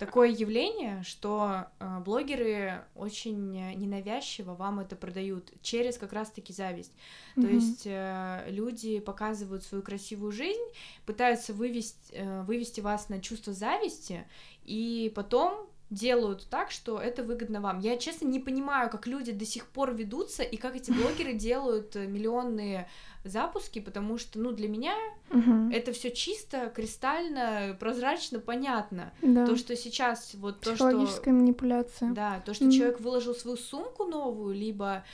[0.00, 6.92] такое явление, что э, блогеры очень э, ненавязчиво вам это продают через как раз-таки зависть.
[7.34, 7.50] То Мгм.
[7.50, 10.64] есть э, люди показывают свою красивую жизнь,
[11.04, 14.26] пытаются вывести, вывести вас на чувство зависти,
[14.64, 17.80] и потом делают так, что это выгодно вам.
[17.80, 21.94] Я, честно, не понимаю, как люди до сих пор ведутся, и как эти блогеры делают
[21.94, 22.88] миллионные
[23.24, 24.96] запуски, потому что, ну, для меня
[25.30, 25.70] Мгм.
[25.70, 29.12] Это все чисто, кристально, прозрачно, понятно.
[29.22, 29.46] Да.
[29.46, 32.10] То, что сейчас вот то, что Психологическая манипуляция.
[32.12, 32.72] да, то, что Мгм.
[32.72, 35.04] человек выложил свою сумку новую, либо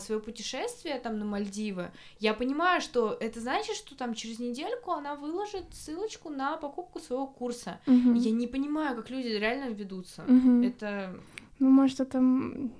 [0.00, 5.14] свое путешествие там на Мальдивы, я понимаю, что это значит, что там через недельку она
[5.14, 7.78] выложит ссылочку на покупку своего курса.
[7.86, 8.14] Мгм.
[8.14, 10.22] Я не понимаю, как люди реально ведутся.
[10.26, 10.62] Мгм.
[10.62, 11.14] Это,
[11.60, 12.20] Ну, может, это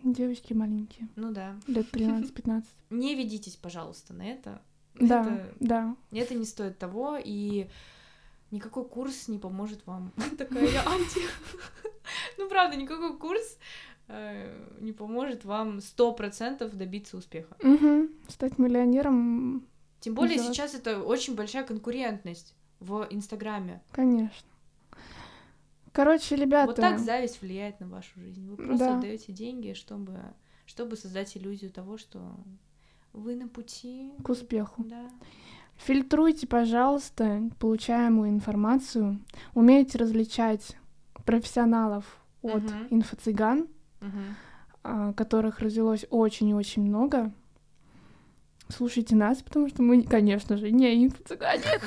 [0.04, 1.56] девочки маленькие, ну да.
[1.66, 2.64] лет 13-15.
[2.90, 4.60] Не ведитесь, пожалуйста, на это.
[5.00, 5.96] Да, Это, да.
[6.12, 7.68] это не стоит того, и
[8.50, 10.12] никакой курс не поможет вам.
[10.38, 11.20] Такая я анти.
[12.38, 13.58] Ну, правда, никакой курс
[14.08, 17.56] э, не поможет вам сто процентов добиться успеха.
[18.28, 19.66] Стать миллионером,
[20.00, 23.82] Тем более сейчас это очень большая конкурентность в Инстаграме.
[23.92, 24.48] конечно.
[25.92, 28.46] Короче, ребята, Вот так зависть влияет на вашу жизнь.
[28.48, 28.98] Вы просто Да.
[28.98, 30.20] отдаете деньги, чтобы,
[30.64, 32.36] чтобы создать иллюзию того, что
[33.12, 34.12] вы на пути.
[34.22, 34.84] к успеху.
[34.84, 35.10] Да.
[35.76, 39.20] Фильтруйте, пожалуйста, получаемую информацию.
[39.54, 40.76] Умейте различать
[41.24, 42.04] профессионалов
[42.42, 42.86] от Мгм.
[42.90, 43.68] инфо-цыган,
[44.82, 47.32] а, которых развелось очень и очень много.
[48.68, 51.62] Слушайте нас, потому что мы, конечно же, не инфо-цыгане.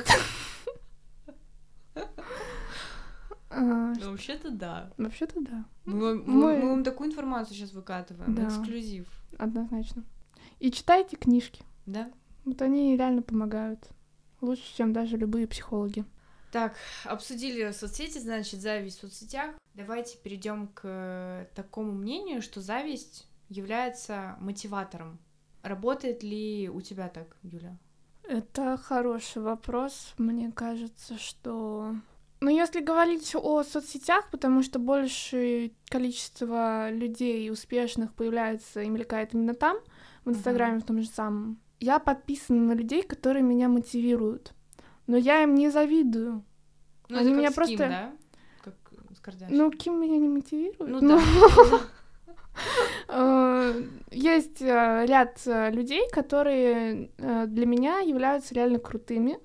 [3.53, 4.91] А, Ну, вообще-то да.
[4.97, 8.33] Вообще-то да, Мы, вам- Мы- мы вам такую информацию сейчас выкатываем.
[8.33, 8.47] Да.
[8.47, 9.07] Эксклюзив.
[9.37, 10.03] однозначно.
[10.61, 11.63] И читайте книжки.
[11.87, 12.11] Да?
[12.45, 13.89] Вот они реально помогают.
[14.41, 16.05] Лучше, чем даже любые психологи.
[16.51, 19.55] Так, обсудили соцсети, значит, зависть в соцсетях.
[19.73, 25.17] Давайте перейдем к такому мнению, что зависть является мотиватором.
[25.63, 27.75] Работает ли у тебя так, Юля?
[28.23, 30.13] Это хороший вопрос.
[30.19, 31.95] Мне кажется, что...
[32.39, 39.55] Ну, если говорить о соцсетях, потому что большее количество людей успешных появляется и мелькает именно
[39.55, 39.77] там,
[40.25, 44.53] в Инстаграме в том же самом, я подписана на людей, которые меня мотивируют.
[45.07, 46.43] Но я им не завидую.
[47.09, 48.11] Ну, Они меня с Ким, просто- да?
[48.63, 48.75] Как
[49.15, 49.49] с.
[49.49, 50.79] Ну, Ким меня не мотивирует.
[50.79, 51.79] Ну но- да.
[53.07, 53.81] Э,
[54.11, 59.39] Есть э, ряд э, людей, которые для меня являются реально крутыми.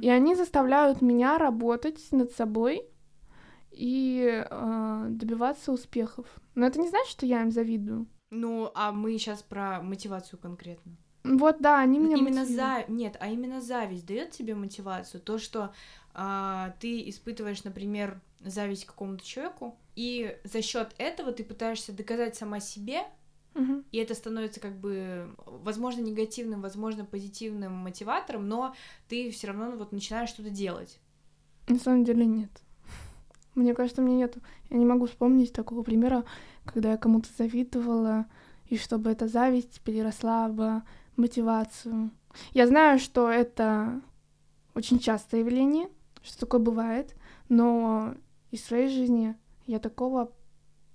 [0.00, 2.82] И они заставляют меня работать над собой
[3.70, 6.26] и э, добиваться успехов.
[6.54, 8.06] Но это не значит, что я им завидую.
[8.30, 10.96] Ну, а мы сейчас про мотивацию конкретно.
[11.24, 15.72] Вот, да, они меня именно за нет, а именно зависть дает тебе мотивацию, то что
[16.14, 22.36] а, ты испытываешь, например, зависть к какому-то человеку, и за счет этого ты пытаешься доказать
[22.36, 23.02] сама себе,
[23.54, 23.84] Мгм.
[23.90, 28.74] и это становится как бы, возможно, негативным, возможно, позитивным мотиватором, но
[29.08, 31.00] ты все равно ну, вот начинаешь что-то делать.
[31.66, 32.50] На самом деле нет.
[33.58, 34.36] Мне кажется, мне нет.
[34.70, 36.24] Я не могу вспомнить такого примера,
[36.64, 38.26] когда я кому-то завидовала,
[38.68, 40.82] и чтобы эта зависть переросла в
[41.16, 42.10] мотивацию.
[42.52, 44.00] Я знаю, что это
[44.74, 45.88] очень частое явление,
[46.22, 47.16] что такое бывает,
[47.48, 48.14] но
[48.52, 49.34] из своей жизни
[49.66, 50.30] я такого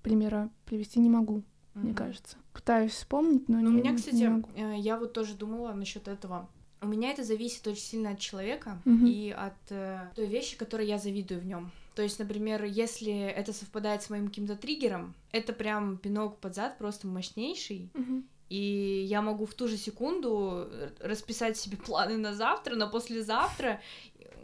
[0.02, 1.96] примера привести не могу, мне Мгм.
[1.96, 2.38] кажется.
[2.54, 4.50] Пытаюсь вспомнить, но Ну, у не, меня, не кстати, могу.
[4.56, 6.48] э, я вот тоже думала насчет этого.
[6.82, 9.06] У меня это зависит очень сильно от человека Мгм.
[9.08, 11.72] и от э, той вещи, которой я завидую в нем.
[11.96, 16.78] То есть, например, если это совпадает с моим каким-то триггером, это прям пинок под зад
[16.78, 17.90] просто мощнейший.
[17.94, 18.28] Мгм.
[18.50, 23.82] И я могу в ту же секунду э, расписать себе планы на завтра, на послезавтра,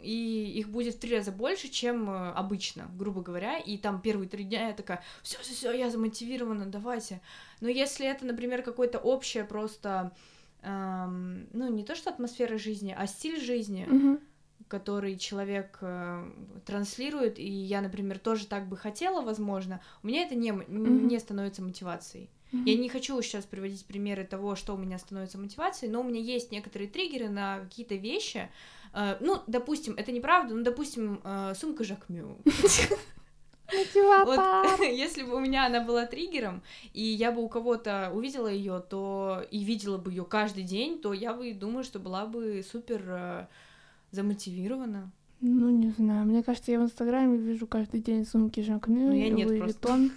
[0.02, 3.58] и их будет в три раза больше, чем э, обычно, грубо говоря.
[3.58, 7.20] И там первые три дня я такая, все, все, все, я замотивирована, давайте.
[7.60, 10.12] Но если это, например, какое-то общее просто,
[10.62, 14.20] эм, ну не то что атмосфера жизни, а стиль жизни, Мгм.
[14.70, 16.30] Который человек э,
[16.64, 21.08] транслирует, и я, например, тоже так бы хотела, возможно, у меня это не, Мгм.
[21.08, 22.30] не становится мотивацией.
[22.52, 22.64] Мгм.
[22.66, 26.20] Я не хочу сейчас приводить примеры того, что у меня становится мотивацией, но у меня
[26.20, 28.48] есть некоторые триггеры на какие-то вещи.
[28.94, 32.38] Э, ну, допустим, это неправда, но, допустим, э, сумка Жакмю.
[34.24, 34.40] Вот
[34.80, 39.44] если бы у меня она была триггером, и я бы у кого-то увидела ее, то
[39.50, 43.46] и видела бы ее каждый день, то я бы думаю, что была бы супер э,
[44.10, 45.10] замотивирована.
[45.42, 46.26] Ну, не знаю.
[46.26, 49.78] Мне кажется, я в Инстаграме вижу каждый день сумки Жакмю, Ну, я нет Луи просто.
[49.78, 50.10] Виттон.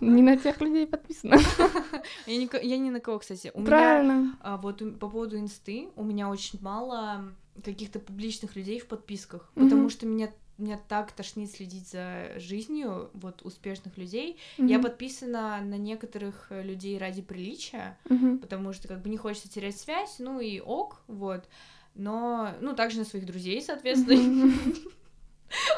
[0.00, 1.36] Не на тех людей подписана.
[2.26, 3.50] Я ни, я на кого, кстати.
[3.64, 4.36] Правильно.
[4.40, 7.32] А вот по поводу инсты у меня очень мало
[7.64, 13.42] каких-то публичных людей в подписках, потому что меня меня так тошнит следить за жизнью вот
[13.42, 14.38] успешных людей.
[14.56, 14.82] Я Мгм.
[14.84, 18.38] подписана на некоторых э, людей ради приличия, Мгм.
[18.38, 21.48] потому что как бы не хочется терять связь, ну и ок, вот.
[21.94, 24.52] Но, ну, также на своих друзей, соответственно.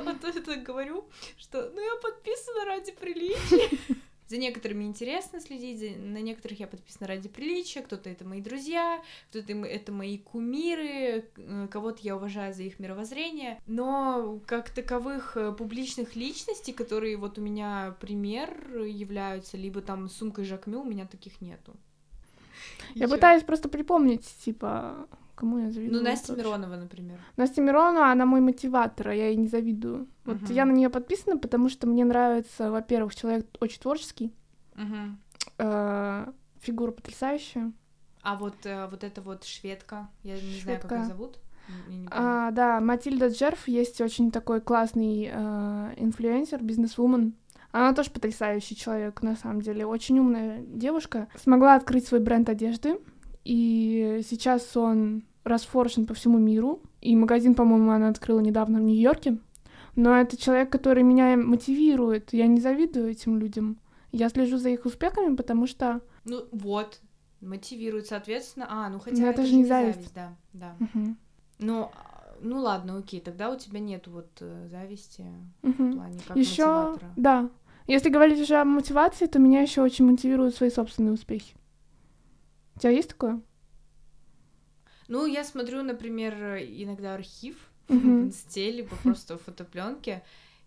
[0.03, 1.05] Вот это говорю,
[1.37, 3.79] что, ну, я подписана ради приличия.
[4.29, 6.01] За некоторыми интересно следить, за...
[6.01, 9.01] на некоторых я подписана ради приличия, кто-то это мои друзья,
[9.31, 15.53] кто-то это мои кумиры, э, кого-то я уважаю за их мировоззрение, но как таковых э,
[15.53, 21.41] публичных личностей, которые вот у меня пример являются, либо там сумкой Жакмю, у меня таких
[21.41, 21.77] нету.
[22.95, 26.03] Я пытаюсь просто припомнить, типа, кому я завидую.
[26.03, 26.47] Ну, Настя вообще.
[26.47, 27.19] Миронова, например.
[27.37, 30.09] Настя Миронова, она мой мотиватор, а я ей не завидую.
[30.25, 30.53] Вот uh-huh.
[30.53, 34.33] я на нее подписана, потому что мне нравится, во-первых, человек очень творческий,
[34.75, 35.15] uh-huh.
[35.59, 37.73] э- фигура потрясающая.
[38.23, 40.63] А вот, э, вот эта вот шведка, я не шведка.
[40.63, 41.39] знаю, как ее зовут.
[42.11, 47.35] А, да, Матильда Джерф есть очень такой классный э, инфлюенсер, бизнесвумен.
[47.73, 49.85] Она тоже потрясающий человек, на самом деле.
[49.85, 51.29] Очень умная девушка.
[51.37, 52.99] Смогла открыть свой бренд одежды.
[53.47, 56.83] И сейчас он расфоршен по всему миру.
[57.01, 59.39] И магазин, по-моему, она открыла недавно в Нью-Йорке.
[59.95, 62.33] Но это человек, который меня мотивирует.
[62.33, 63.79] Я не завидую этим людям.
[64.11, 66.01] Я слежу за их успехами, потому что...
[66.25, 67.01] Ну вот,
[67.41, 68.67] мотивирует, соответственно.
[68.69, 69.99] А, ну хотя Но это, это же не зависть.
[69.99, 70.15] зависть.
[70.15, 70.77] Да, да.
[70.81, 71.17] Угу.
[71.61, 71.91] Ну,
[72.41, 75.25] ну ладно, окей, тогда у тебя нет вот э, зависти
[75.63, 75.85] угу.
[75.85, 77.13] в плане как Еще, мотиватора.
[77.15, 77.51] да,
[77.87, 81.55] если говорить уже о мотивации, то меня еще очень мотивируют свои собственные успехи.
[82.77, 83.41] У тебя есть такое?
[85.09, 87.57] Ну, я смотрю, например, иногда архив
[87.89, 87.99] uh-huh.
[87.99, 90.23] в инсте, либо просто в фотопленке,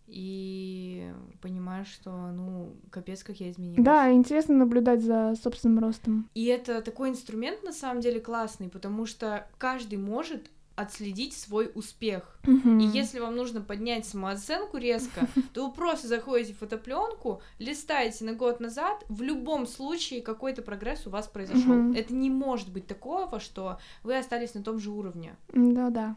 [0.07, 3.85] и понимаю, что, ну, капец, как я изменилась.
[3.85, 6.27] Да, интересно наблюдать за собственным ростом.
[6.33, 12.39] И это такой инструмент, на самом деле, классный, потому что каждый может отследить свой успех.
[12.43, 12.81] Mm-hmm.
[12.81, 18.33] И если вам нужно поднять самооценку резко, то вы просто заходите в фотопленку, листаете на
[18.33, 21.73] год назад, в любом случае какой-то прогресс у вас произошел.
[21.73, 21.97] Mm-hmm.
[21.97, 25.35] Это не может быть такого, что вы остались на том же уровне.
[25.53, 26.15] Да-да.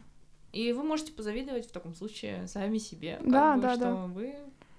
[0.53, 3.19] И вы можете позавидовать в таком случае сами себе.
[3.21, 3.95] Да, бы, да, что да.
[4.05, 4.35] вы,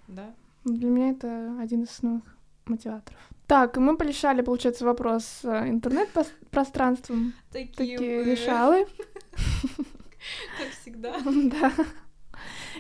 [0.09, 0.35] да.
[0.65, 2.23] Для меня это один из основных
[2.65, 3.19] мотиваторов.
[3.47, 7.35] Так, мы порешали, получается, вопрос э, интернет-пространством.
[7.53, 8.87] Такие, Такие решалы.
[10.59, 11.17] Как всегда.
[11.25, 11.73] Да.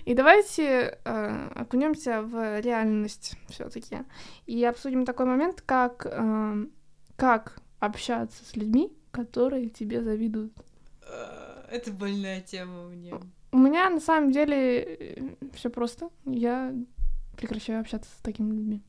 [0.05, 3.99] И давайте э, окунемся в реальность все-таки
[4.47, 6.67] и обсудим такой момент, как э,
[7.17, 10.53] как общаться с людьми, которые тебе завидуют.
[11.03, 13.15] Э, это больная тема мне.
[13.53, 16.11] У меня на самом деле э, все просто.
[16.25, 16.75] Я
[17.37, 18.83] прекращаю общаться с такими людьми.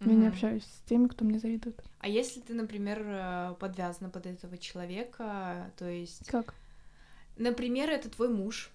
[0.00, 0.14] Я mm-hmm.
[0.14, 1.82] не общаюсь с теми, кто мне завидует.
[1.98, 6.26] А если ты, например, подвязана под этого человека, то есть...
[6.28, 6.54] Как?
[7.36, 8.70] Например, это твой муж,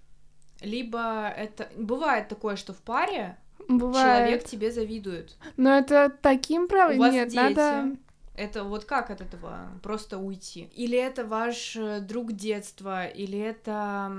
[0.62, 1.70] либо это...
[1.78, 4.28] Бывает такое, что в паре Бывает.
[4.28, 5.36] человек тебе завидует.
[5.58, 7.40] Но это таким правом У вас нет, дети.
[7.40, 7.98] надо...
[8.36, 10.70] Это вот как от этого просто уйти?
[10.74, 14.10] Или это ваш э, друг детства, или это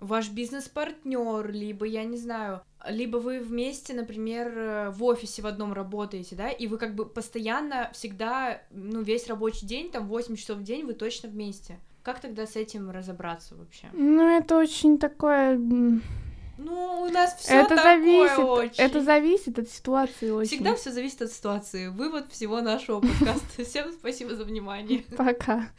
[0.00, 5.72] ваш бизнес-партнер, либо, я не знаю, либо вы вместе, например, э, в офисе в одном
[5.72, 10.58] работаете, да, и вы как бы постоянно всегда, ну, весь рабочий день, там, 8 часов
[10.58, 11.78] в день вы точно вместе.
[12.04, 13.88] Как тогда с этим разобраться вообще?
[13.94, 15.56] Ну, это очень такое...
[15.56, 18.84] Ну, у нас все это такое зависит, очень.
[18.84, 20.50] Это зависит от ситуации очень.
[20.50, 21.88] Всегда все зависит от ситуации.
[21.88, 23.64] Вывод всего нашего подкаста.
[23.64, 25.02] Всем спасибо за внимание.
[25.16, 25.70] Пока.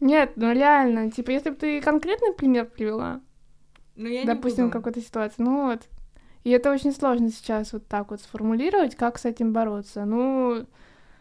[0.00, 3.20] Нет, ну реально, типа, если бы ты конкретный пример привела,
[3.96, 5.82] ну, я допустим, какой-то ситуации, ну вот.
[6.44, 10.06] И это очень сложно сейчас вот так вот сформулировать, как с этим бороться.
[10.06, 10.66] Ну,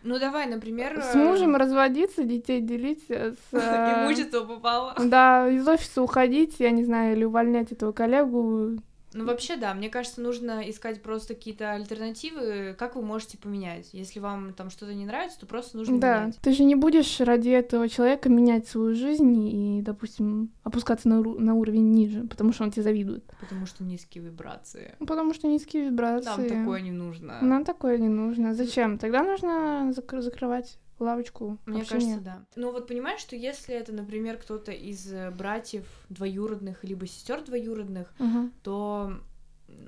[0.04, 1.02] ну давай, например...
[1.02, 3.36] С мужем разводиться, детей делить, с...
[3.52, 4.96] Э, Имущество попало.
[5.00, 8.78] Да, из офиса уходить, я не знаю, или увольнять этого коллегу,
[9.14, 13.90] ну, вообще, да, мне кажется, нужно искать просто какие-то альтернативы, как вы можете поменять.
[13.94, 16.22] Если вам там что-то не нравится, то просто нужно да.
[16.22, 16.38] менять.
[16.42, 21.54] Ты же не будешь ради этого человека менять свою жизнь и, допустим, опускаться на, на
[21.56, 23.26] уровень ниже, потому что он тебе завидует.
[23.40, 24.96] Потому что низкие вибрации.
[25.00, 26.26] Потому что низкие вибрации.
[26.26, 27.40] Нам такое не нужно.
[27.42, 28.54] Нам такое не нужно.
[28.54, 28.98] Зачем?
[28.98, 31.58] Тогда нужно зак- закрывать лавочку.
[31.66, 32.16] Мне общения.
[32.16, 32.46] кажется, да.
[32.56, 38.14] Ну вот понимаешь, что если это, например, кто-то из э, братьев двоюродных либо сестер двоюродных,
[38.20, 38.50] угу.
[38.64, 39.14] то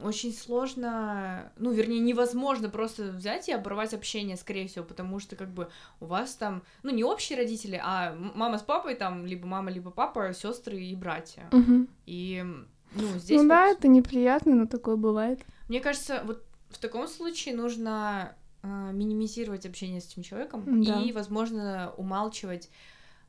[0.01, 5.49] очень сложно, ну, вернее, невозможно просто взять и оборвать общение, скорее всего, потому что, как
[5.49, 9.71] бы, у вас там, ну, не общие родители, а мама с папой там, либо мама,
[9.71, 11.47] либо папа, сестры и братья.
[11.51, 11.88] Угу.
[12.05, 12.43] И,
[12.95, 13.38] ну, здесь...
[13.38, 13.49] Ну вот...
[13.49, 15.41] да, это неприятно, но такое бывает.
[15.70, 18.36] Мне кажется, вот в таком случае нужно
[18.66, 21.01] минимизировать общение с этим человеком да.
[21.01, 22.70] и, возможно, умалчивать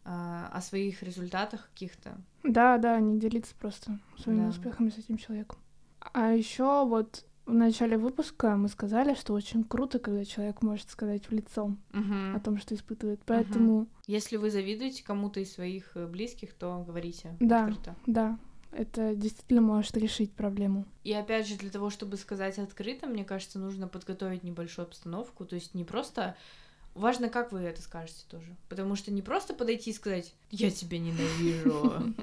[0.05, 2.19] э, о своих результатах каких-то.
[2.43, 4.49] Да, да, не делиться просто своими Да.
[4.51, 5.59] успехами с этим человеком.
[6.01, 11.27] А еще вот в начале выпуска мы сказали, что очень круто, когда человек может сказать
[11.29, 12.35] в лицо Мгм.
[12.37, 13.21] о том, что испытывает.
[13.25, 17.67] Поэтому, Если вы завидуете кому-то из своих э, близких, то говорите Да.
[17.67, 17.97] открыто.
[18.07, 18.39] да,
[18.73, 20.85] это действительно может решить проблему.
[21.05, 25.45] И опять же, для того, чтобы сказать открыто, мне кажется, нужно подготовить небольшую обстановку.
[25.45, 26.37] То есть не просто
[26.97, 28.57] Важно, как вы это скажете тоже.
[28.71, 32.15] Потому что не просто подойти и сказать «Я тебя ненавижу».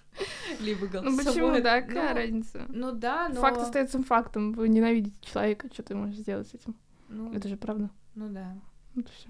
[0.60, 1.16] Либо голосовое.
[1.16, 2.64] Ну почему, да, какая ну, разница?
[2.68, 3.40] Ну да, но...
[3.40, 4.52] Факт остается фактом.
[4.52, 6.74] Вы ненавидите человека, что ты можешь сделать с этим?
[7.08, 7.88] Ну, это же правда.
[8.16, 8.56] Ну да.
[8.96, 9.28] Вот все.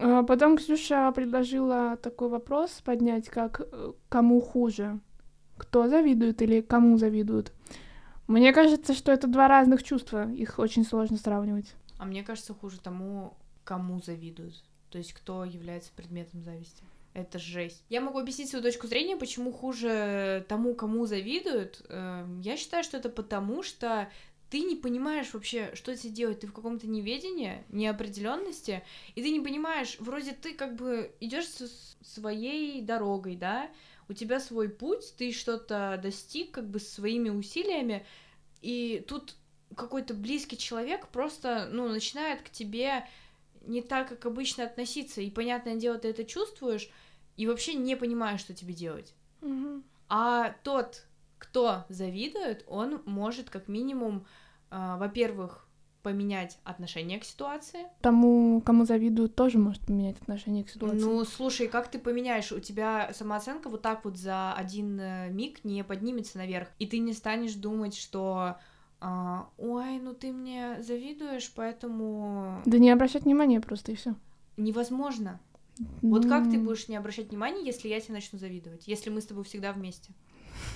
[0.00, 4.98] А потом Ксюша предложила такой вопрос поднять, как э, кому хуже?
[5.56, 7.52] Кто завидует или кому завидуют?
[8.26, 11.74] Мне кажется, что это два разных чувства, их очень сложно сравнивать.
[11.98, 13.34] А мне кажется, хуже тому,
[13.64, 14.54] кому завидуют,
[14.90, 16.82] то есть кто является предметом зависти.
[17.14, 17.84] Это жесть.
[17.90, 21.84] Я могу объяснить свою точку зрения, почему хуже тому, кому завидуют.
[21.90, 24.08] Эм, я считаю, что это потому, что
[24.48, 28.82] ты не понимаешь вообще, что тебе делать, ты в каком-то неведении, неопределенности,
[29.14, 31.48] и ты не понимаешь, вроде ты как бы идешь
[32.02, 33.70] своей дорогой, да,
[34.12, 38.06] у тебя свой путь, ты что-то достиг как бы своими усилиями,
[38.60, 39.34] и тут
[39.74, 43.08] какой-то близкий человек просто, ну, начинает к тебе
[43.62, 46.90] не так, как обычно относиться, и, понятное дело, ты это чувствуешь,
[47.38, 49.14] и вообще не понимаешь, что тебе делать.
[49.40, 49.82] Угу.
[50.10, 51.06] А тот,
[51.38, 54.26] кто завидует, он может как минимум,
[54.70, 55.66] э, во-первых,
[56.02, 57.86] поменять отношение к ситуации.
[58.00, 60.98] Тому, кому завидуют, тоже может поменять отношение к ситуации.
[60.98, 62.52] Ну, слушай, как ты поменяешь?
[62.52, 66.98] У тебя самооценка вот так вот за один э, миг не поднимется наверх, и ты
[66.98, 68.56] не станешь думать, что
[69.04, 72.62] а, ой, ну ты мне завидуешь, поэтому...
[72.64, 74.14] Да не обращать внимания просто и все.
[74.56, 75.40] Невозможно.
[75.78, 76.10] Ну...
[76.10, 79.26] Вот как ты будешь не обращать внимания, если я тебе начну завидовать, если мы с
[79.26, 80.12] тобой всегда вместе?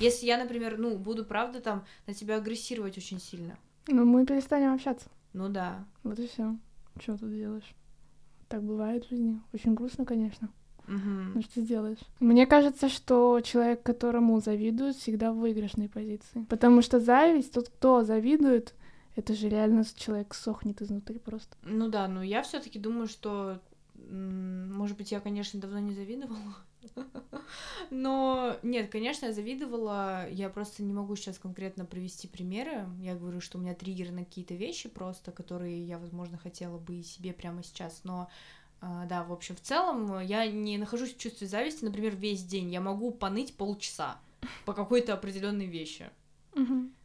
[0.01, 3.57] Если я, например, ну, буду, правда, там, на тебя агрессировать очень сильно.
[3.89, 5.09] Ну, мы перестанем общаться.
[5.33, 5.85] Ну да.
[6.03, 6.57] Вот и все.
[7.01, 7.75] Что тут делаешь?
[8.49, 9.41] Так бывает в жизни.
[9.53, 10.49] Очень грустно, конечно.
[10.89, 11.35] Угу.
[11.35, 11.99] Ну что сделаешь?
[12.21, 16.45] Мне кажется, что человек, которому завидуют, всегда в выигрышной позиции.
[16.49, 18.75] Потому что зависть, тот, кто завидует,
[19.17, 21.57] это же реально человек сохнет изнутри просто.
[21.63, 23.61] Ну да, но я все-таки думаю, что,
[23.95, 26.39] может быть, я, конечно, давно не завидовала.
[27.91, 30.29] Но нет, конечно, я завидовала.
[30.31, 32.87] Я просто не могу сейчас конкретно привести примеры.
[33.01, 36.97] Я говорю, что у меня триггеры на какие-то вещи просто, которые я, возможно, хотела бы
[36.97, 38.03] и себе прямо сейчас.
[38.05, 38.29] Но
[38.81, 42.71] а, да, в общем, в целом я не нахожусь в чувстве зависти, например, весь день.
[42.71, 44.19] Я могу поныть полчаса
[44.65, 46.11] по какой-то определенной вещи.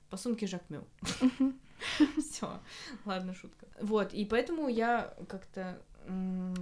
[0.09, 0.85] По сумке Жакмю.
[2.19, 2.59] Все,
[3.05, 3.65] ладно, шутка.
[3.81, 5.81] Вот, и поэтому я как-то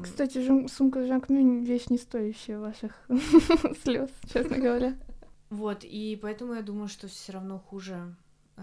[0.02, 2.94] кстати, сумка Жакмю вещь не стоящая ваших
[3.84, 4.96] слез, честно говоря.
[5.50, 8.16] Вот, и поэтому я думаю, что все равно хуже
[8.58, 8.62] э,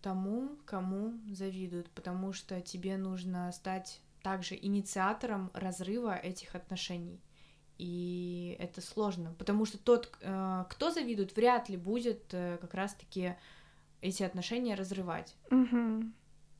[0.00, 7.20] тому, кому завидуют, потому что тебе нужно стать также инициатором разрыва этих отношений.
[7.78, 13.34] И это сложно, потому что тот, э, кто завидует, вряд ли будет э, как раз-таки
[14.00, 15.36] эти отношения разрывать.
[15.50, 16.04] Угу.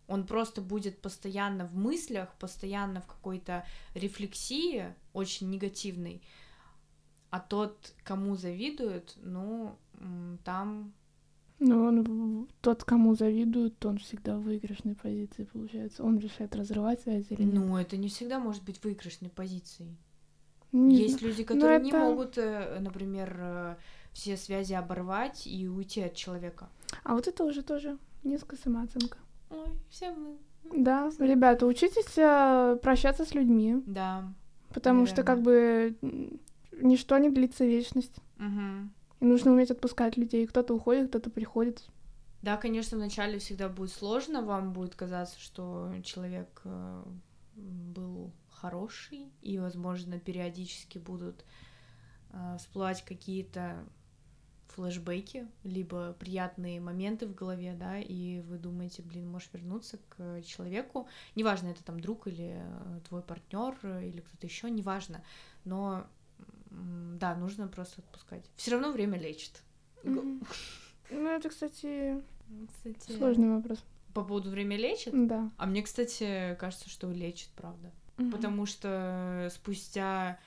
[0.09, 6.23] Он просто будет постоянно в мыслях, постоянно в какой-то рефлексии, очень негативной.
[7.31, 9.77] А тот, кому завидуют, ну,
[10.45, 10.93] там
[11.59, 16.05] ну, он, тот, кому завидуют, он всегда в выигрышной позиции, получается.
[16.05, 17.55] Он решает разрывать связь или нет.
[17.55, 19.97] Ну, это не всегда может быть выигрышной позицией.
[20.73, 21.85] Не Есть люди, которые это...
[21.85, 23.77] не могут, э, например, э,
[24.13, 26.69] все связи оборвать и уйти от человека.
[27.05, 29.19] А вот это уже тоже низкая самооценка.
[29.51, 30.37] Ой, все мы.
[30.75, 33.83] Да, ребята, учитесь э, прощаться с людьми.
[33.87, 34.33] Да.
[34.71, 35.15] Потому наверное.
[35.15, 35.97] что как бы
[36.73, 38.17] ничто не длится вечность.
[38.39, 38.91] Угу.
[39.21, 40.47] И нужно уметь отпускать людей.
[40.47, 41.85] Кто-то уходит, кто-то приходит.
[42.43, 47.03] Да, конечно, вначале всегда будет сложно, вам будет казаться, что человек э,
[47.55, 51.45] был хороший, и, возможно, периодически будут
[52.31, 53.85] э, всплывать какие-то
[54.69, 61.09] флешбеки, либо приятные моменты в голове, да, и вы думаете, блин, можешь вернуться к человеку,
[61.35, 65.23] неважно, это там друг или э, твой партнер или кто-то еще, неважно,
[65.65, 66.07] но
[66.71, 68.45] да, нужно просто отпускать.
[68.57, 69.63] Все равно время лечит.
[70.03, 70.47] Mm-hmm.
[71.09, 72.21] Ну, это, кстати,
[72.69, 73.79] кстати, сложный вопрос.
[74.13, 75.13] По поводу время лечит?
[75.29, 75.53] Да.
[75.57, 77.93] А мне, кстати, кажется, что лечит, правда.
[78.17, 78.31] Mm-hmm.
[78.33, 80.41] Потому что спустя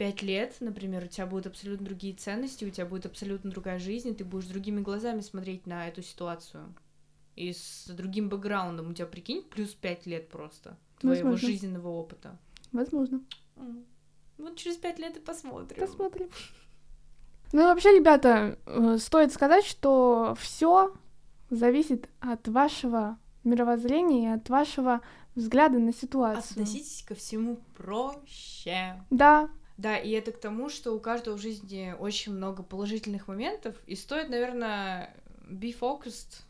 [0.00, 4.08] пять лет, например, у тебя будут абсолютно другие ценности, у тебя будет абсолютно другая жизнь,
[4.08, 6.74] и ты будешь другими глазами смотреть на эту ситуацию.
[7.36, 11.46] И с другим бэкграундом у тебя, прикинь, плюс пять лет просто твоего Возможно.
[11.46, 12.38] жизненного опыта.
[12.72, 13.20] Возможно.
[13.56, 13.84] Mm.
[14.38, 15.78] Вот через пять лет и посмотрим.
[15.78, 16.30] Посмотрим.
[17.52, 20.94] Ну, вообще, ребята, э, стоит сказать, что все
[21.50, 25.02] зависит от вашего мировоззрения, от вашего
[25.34, 26.62] взгляда на ситуацию.
[26.62, 29.04] Относитесь ко всему проще.
[29.10, 29.50] Да.
[29.80, 33.96] Да, и это к тому, что у каждого в жизни очень много положительных моментов, и
[33.96, 35.16] стоит, наверное,
[35.48, 36.42] be focused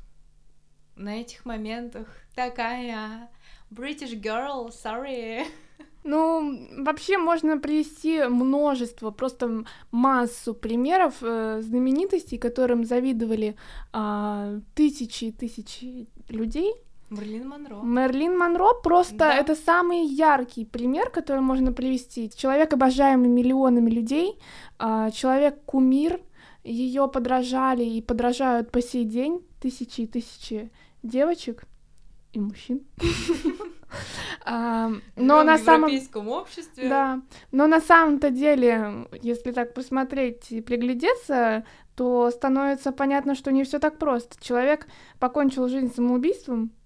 [0.97, 2.09] на этих моментах.
[2.35, 3.31] Такая
[3.71, 5.45] British girl, sorry.
[6.03, 13.55] Ну, вообще можно привести множество, просто массу примеров э, знаменитостей, которым завидовали
[13.93, 16.73] э, тысячи и тысячи людей.
[17.11, 17.83] Мерлин Монро.
[17.83, 19.35] Мерлин Монро просто да.
[19.35, 22.31] это самый яркий пример, который можно привести.
[22.31, 24.39] Человек, обожаемый миллионами людей,
[24.79, 26.21] э, человек кумир,
[26.63, 30.71] ее подражали и подражают по сей день тысячи и тысячи
[31.03, 31.65] девочек
[32.33, 32.83] и мужчин.
[34.47, 35.89] Но на самом...
[35.89, 36.89] европейском обществе.
[36.89, 41.65] Да, но на самом-то деле, если так посмотреть и приглядеться,
[41.97, 44.43] то становится понятно, что не все так просто.
[44.43, 44.87] Человек
[45.19, 46.80] покончил жизнь самоубийством, а,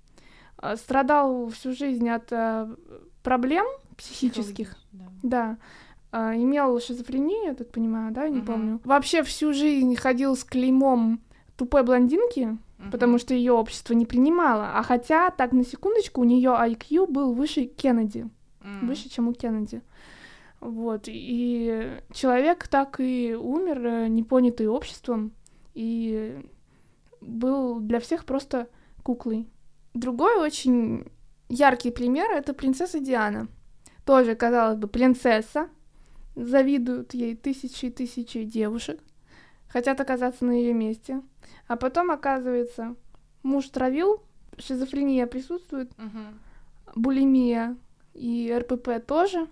[0.77, 2.75] страдал всю жизнь от а,
[3.23, 5.59] проблем психических, да, да
[6.13, 8.47] а, имел шизофрению, я так понимаю, да, не угу.
[8.47, 8.81] помню.
[8.85, 11.21] Вообще всю жизнь ходил с клеймом
[11.57, 12.57] тупой блондинки,
[12.93, 14.79] потому что ее общество не принимало.
[14.79, 18.29] А хотя, так на секундочку, у нее IQ был выше Кеннеди,
[18.61, 18.87] mm.
[18.87, 19.83] выше, чем у Кеннеди.
[20.61, 25.33] Вот, и человек так и умер, э, непонятый обществом,
[25.75, 26.41] и
[27.21, 28.69] был для всех просто
[29.03, 29.47] куклой.
[29.95, 31.07] Другой очень
[31.49, 33.49] яркий пример— это принцесса Диана.
[34.05, 35.69] Тоже, казалось бы, принцесса,
[36.37, 39.01] завидуют ей тысячи и тысячи девушек,
[39.69, 41.23] хотят оказаться на ее месте—
[41.67, 42.95] а потом, оказывается,
[43.43, 44.23] муж травил,
[44.59, 46.95] шизофрения присутствует, угу.
[46.95, 47.77] булимия
[48.13, 49.49] и РПП тоже.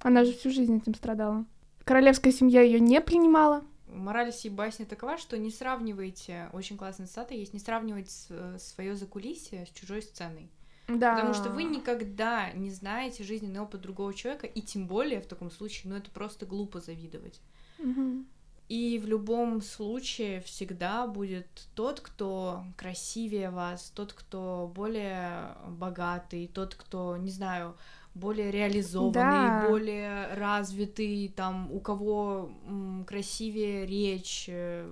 [0.00, 1.44] Она же всю жизнь этим страдала.
[1.84, 3.62] Королевская семья ее не принимала.
[4.00, 8.10] Мораль сей басни такова, что не сравнивайте, очень классная цитата есть, не сравнивайте
[8.58, 10.50] свое закулисье с чужой сценой.
[10.88, 11.14] Да.
[11.14, 15.50] Потому что вы никогда не знаете жизненный опыт другого человека, и тем более в таком
[15.50, 17.40] случае, ну это просто глупо завидовать.
[17.78, 18.24] Угу.
[18.68, 26.76] И в любом случае всегда будет тот, кто красивее вас, тот, кто более богатый, тот,
[26.76, 27.76] кто, не знаю,
[28.14, 29.66] более реализованный, да.
[29.68, 34.46] более развитый, там, у кого м, красивее речь.
[34.48, 34.90] Э.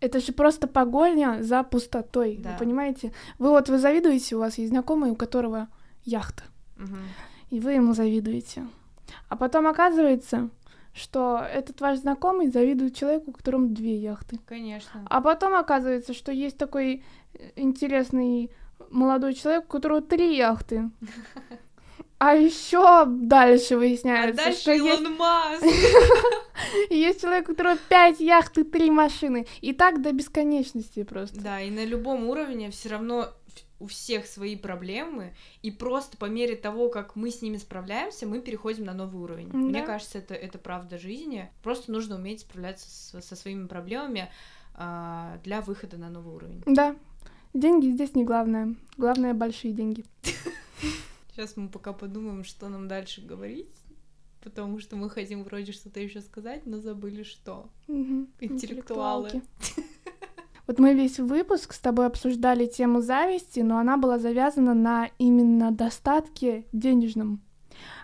[0.00, 2.52] Это же просто погоня за пустотой, да.
[2.52, 3.12] вы понимаете?
[3.38, 5.68] Вы вот вы завидуете, у вас есть знакомый, у которого
[6.04, 6.44] яхта,
[6.76, 6.96] угу.
[7.50, 8.66] и вы ему завидуете.
[9.28, 10.50] А потом оказывается,
[10.94, 14.38] что этот ваш знакомый завидует человеку, у которого две яхты.
[14.46, 15.04] Конечно.
[15.08, 17.04] А потом оказывается, что есть такой
[17.34, 18.50] э, интересный
[18.90, 20.90] молодой человек, у которого три яхты.
[22.24, 25.18] А еще дальше выясняется, а дальше что Илон есть...
[25.18, 25.64] Маск.
[26.90, 29.44] есть человек, у которого пять яхт и три машины.
[29.60, 31.40] И так до бесконечности просто.
[31.40, 33.26] Да, и на любом уровне все равно
[33.80, 38.40] у всех свои проблемы, и просто по мере того, как мы с ними справляемся, мы
[38.40, 39.48] переходим на новый уровень.
[39.48, 39.58] Да.
[39.58, 41.50] Мне кажется, это, это правда жизни.
[41.64, 44.30] Просто нужно уметь справляться с, со своими проблемами
[44.76, 46.62] а, для выхода на новый уровень.
[46.66, 46.94] Да.
[47.52, 48.76] Деньги здесь не главное.
[48.96, 50.04] Главное большие деньги.
[51.32, 53.72] Сейчас мы пока подумаем, что нам дальше говорить.
[54.42, 57.70] Потому что мы хотим вроде что-то еще сказать, но забыли что.
[57.88, 58.26] Угу.
[58.40, 59.42] Интеллектуалы.
[60.66, 65.72] Вот мы весь выпуск с тобой обсуждали тему зависти, но она была завязана на именно
[65.72, 67.42] достатке денежном.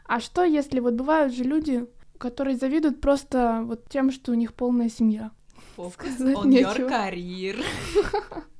[0.05, 1.87] А что, если вот бывают же люди,
[2.19, 5.31] которые завидуют просто вот тем, что у них полная семья?
[5.77, 7.63] Focus on your career.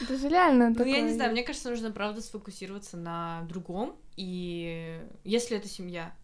[0.00, 3.96] Это же реально Ну, я не знаю, мне кажется, нужно, правда, сфокусироваться на другом.
[4.16, 6.14] И если это семья,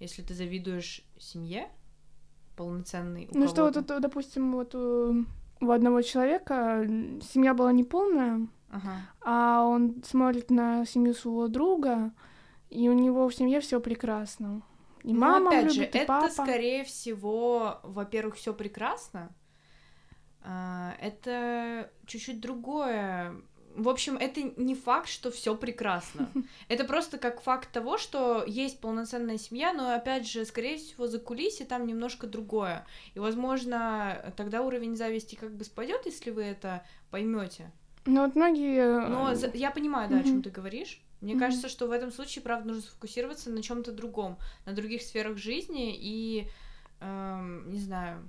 [0.00, 1.68] если ты завидуешь семье
[2.56, 6.84] полноценной Ну что, вот, допустим, вот у одного человека
[7.32, 8.96] семья была неполная, ага.
[9.20, 12.12] а он смотрит на семью своего друга,
[12.70, 14.62] и у него в семье все прекрасно.
[15.04, 16.30] И ну, опять любит, же, и это, папа.
[16.30, 19.34] скорее всего, во-первых, все прекрасно.
[20.44, 23.34] А, это чуть-чуть другое
[23.74, 26.30] в общем, это не факт, что все прекрасно.
[26.68, 31.18] Это просто как факт того, что есть полноценная семья, но опять же, скорее всего, за
[31.18, 32.86] кулисье там немножко другое.
[33.14, 37.70] И, возможно, тогда уровень зависти как бы спадет, если вы это поймете.
[38.04, 39.04] Ну вот многие.
[39.04, 39.50] Э, но за...
[39.54, 41.00] я понимаю, да, о чем ты говоришь.
[41.20, 41.38] Мне mm-hmm.
[41.38, 45.96] кажется, что в этом случае, правда, нужно сфокусироваться на чем-то другом, на других сферах жизни
[45.96, 46.48] и,
[47.00, 48.28] эм, не знаю,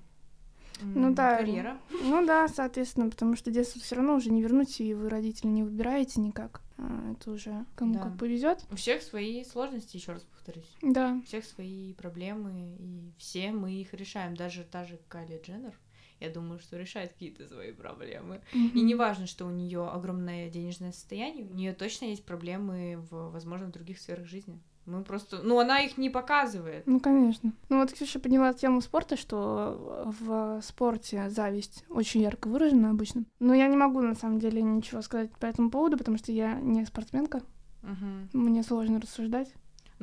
[0.82, 1.38] ну да.
[1.38, 1.78] Карьера.
[2.02, 5.64] Ну да, соответственно, потому что детство все равно уже не вернуть, и вы родители не
[5.64, 6.62] выбираете никак.
[6.78, 8.00] А, это уже кому да.
[8.02, 8.66] как повезет.
[8.72, 10.72] У всех свои сложности, еще раз повторюсь.
[10.82, 11.20] Да.
[11.22, 14.36] У всех свои проблемы, и все мы их решаем.
[14.36, 15.74] Даже та же Кайли Дженнер,
[16.20, 18.42] я думаю, что решает какие-то свои проблемы.
[18.54, 18.72] Mm-hmm.
[18.74, 23.30] И не важно, что у нее огромное денежное состояние, у нее точно есть проблемы в,
[23.30, 24.60] возможно, в других сферах жизни.
[24.86, 25.42] Мы просто...
[25.44, 26.86] Ну, она их не показывает.
[26.86, 27.54] Ну, конечно.
[27.70, 33.24] Ну, вот Ксюша подняла тему спорта, что в спорте зависть очень ярко выражена обычно.
[33.40, 36.56] Но я не могу, на самом деле, ничего сказать по этому поводу, потому что я
[36.56, 37.42] не спортсменка.
[37.84, 38.38] Угу.
[38.40, 39.54] Мне сложно рассуждать.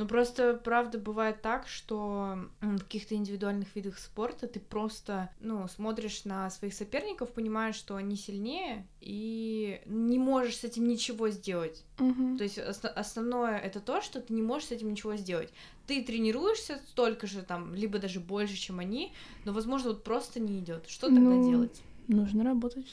[0.00, 6.24] Ну, просто, правда, бывает так, что в каких-то индивидуальных видах спорта ты просто, ну, смотришь
[6.24, 11.84] на своих соперников, понимаешь, что они сильнее, и не можешь с этим ничего сделать.
[11.98, 12.38] Мгм.
[12.38, 15.52] То есть ос- основное это то, что ты не можешь с этим ничего сделать.
[15.86, 19.12] Ты тренируешься столько же там, либо даже больше, чем они,
[19.44, 20.88] но, возможно, вот просто не идет.
[20.88, 21.82] Что тогда Ну, делать?
[22.08, 22.90] Нужно работать.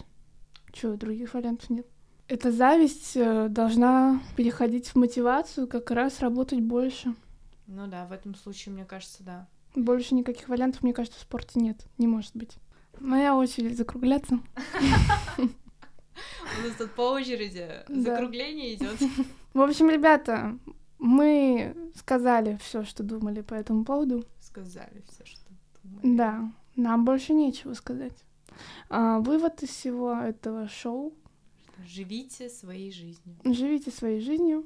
[0.73, 1.87] Чего, других вариантов нет.
[2.27, 7.15] Эта зависть э, должна переходить в мотивацию, как раз работать больше.
[7.67, 9.47] Ну да, в этом случае, мне кажется, да.
[9.75, 11.85] Больше никаких вариантов, мне кажется, в спорте нет.
[11.97, 12.57] Не может быть.
[12.99, 14.39] Моя очередь закругляться.
[15.37, 15.41] У
[16.67, 18.97] нас тут по очереди закругление идет.
[19.53, 20.57] В общем, ребята,
[20.99, 24.25] мы сказали все, что думали по этому поводу.
[24.41, 25.51] Сказали все, что
[25.83, 26.17] думали.
[26.17, 28.17] Да, нам больше нечего сказать.
[28.89, 31.13] А, вывод из всего этого шоу
[31.85, 34.65] Живите своей жизнью, живите своей жизнью,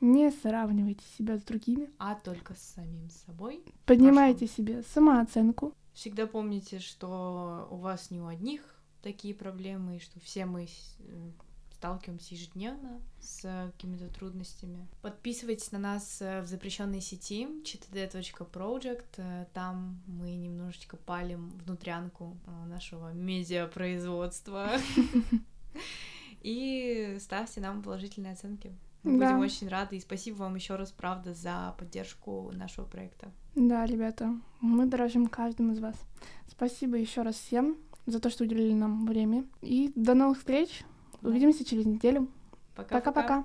[0.00, 3.62] не сравнивайте себя с другими, а только с самим собой.
[3.86, 5.72] поднимайте себе самооценку.
[5.92, 8.62] Всегда помните, что у вас не у одних
[9.02, 11.30] такие проблемы, и что все мы э,
[11.72, 13.42] сталкиваемся ежедневно с
[13.72, 14.86] какими-то трудностями.
[15.02, 19.04] Подписывайтесь на нас э, в запрещенной сети chtd.project.
[19.16, 22.36] Э, Там мы немножечко палим внутрянку
[22.68, 24.72] нашего медиапроизводства.
[26.42, 28.72] И ставьте нам положительные оценки.
[29.02, 29.26] Мы Да.
[29.32, 29.96] будем очень рады.
[29.96, 33.30] И спасибо вам еще раз, правда, за поддержку нашего проекта.
[33.54, 35.96] Да, ребята, мы дорожим каждым из вас.
[36.48, 37.76] Спасибо еще раз всем
[38.06, 39.44] за то, что уделили нам время.
[39.62, 40.84] И до новых встреч.
[41.22, 41.28] Да.
[41.30, 42.28] Увидимся через неделю.
[42.74, 43.12] Пока-пока.
[43.12, 43.44] Пока-пока.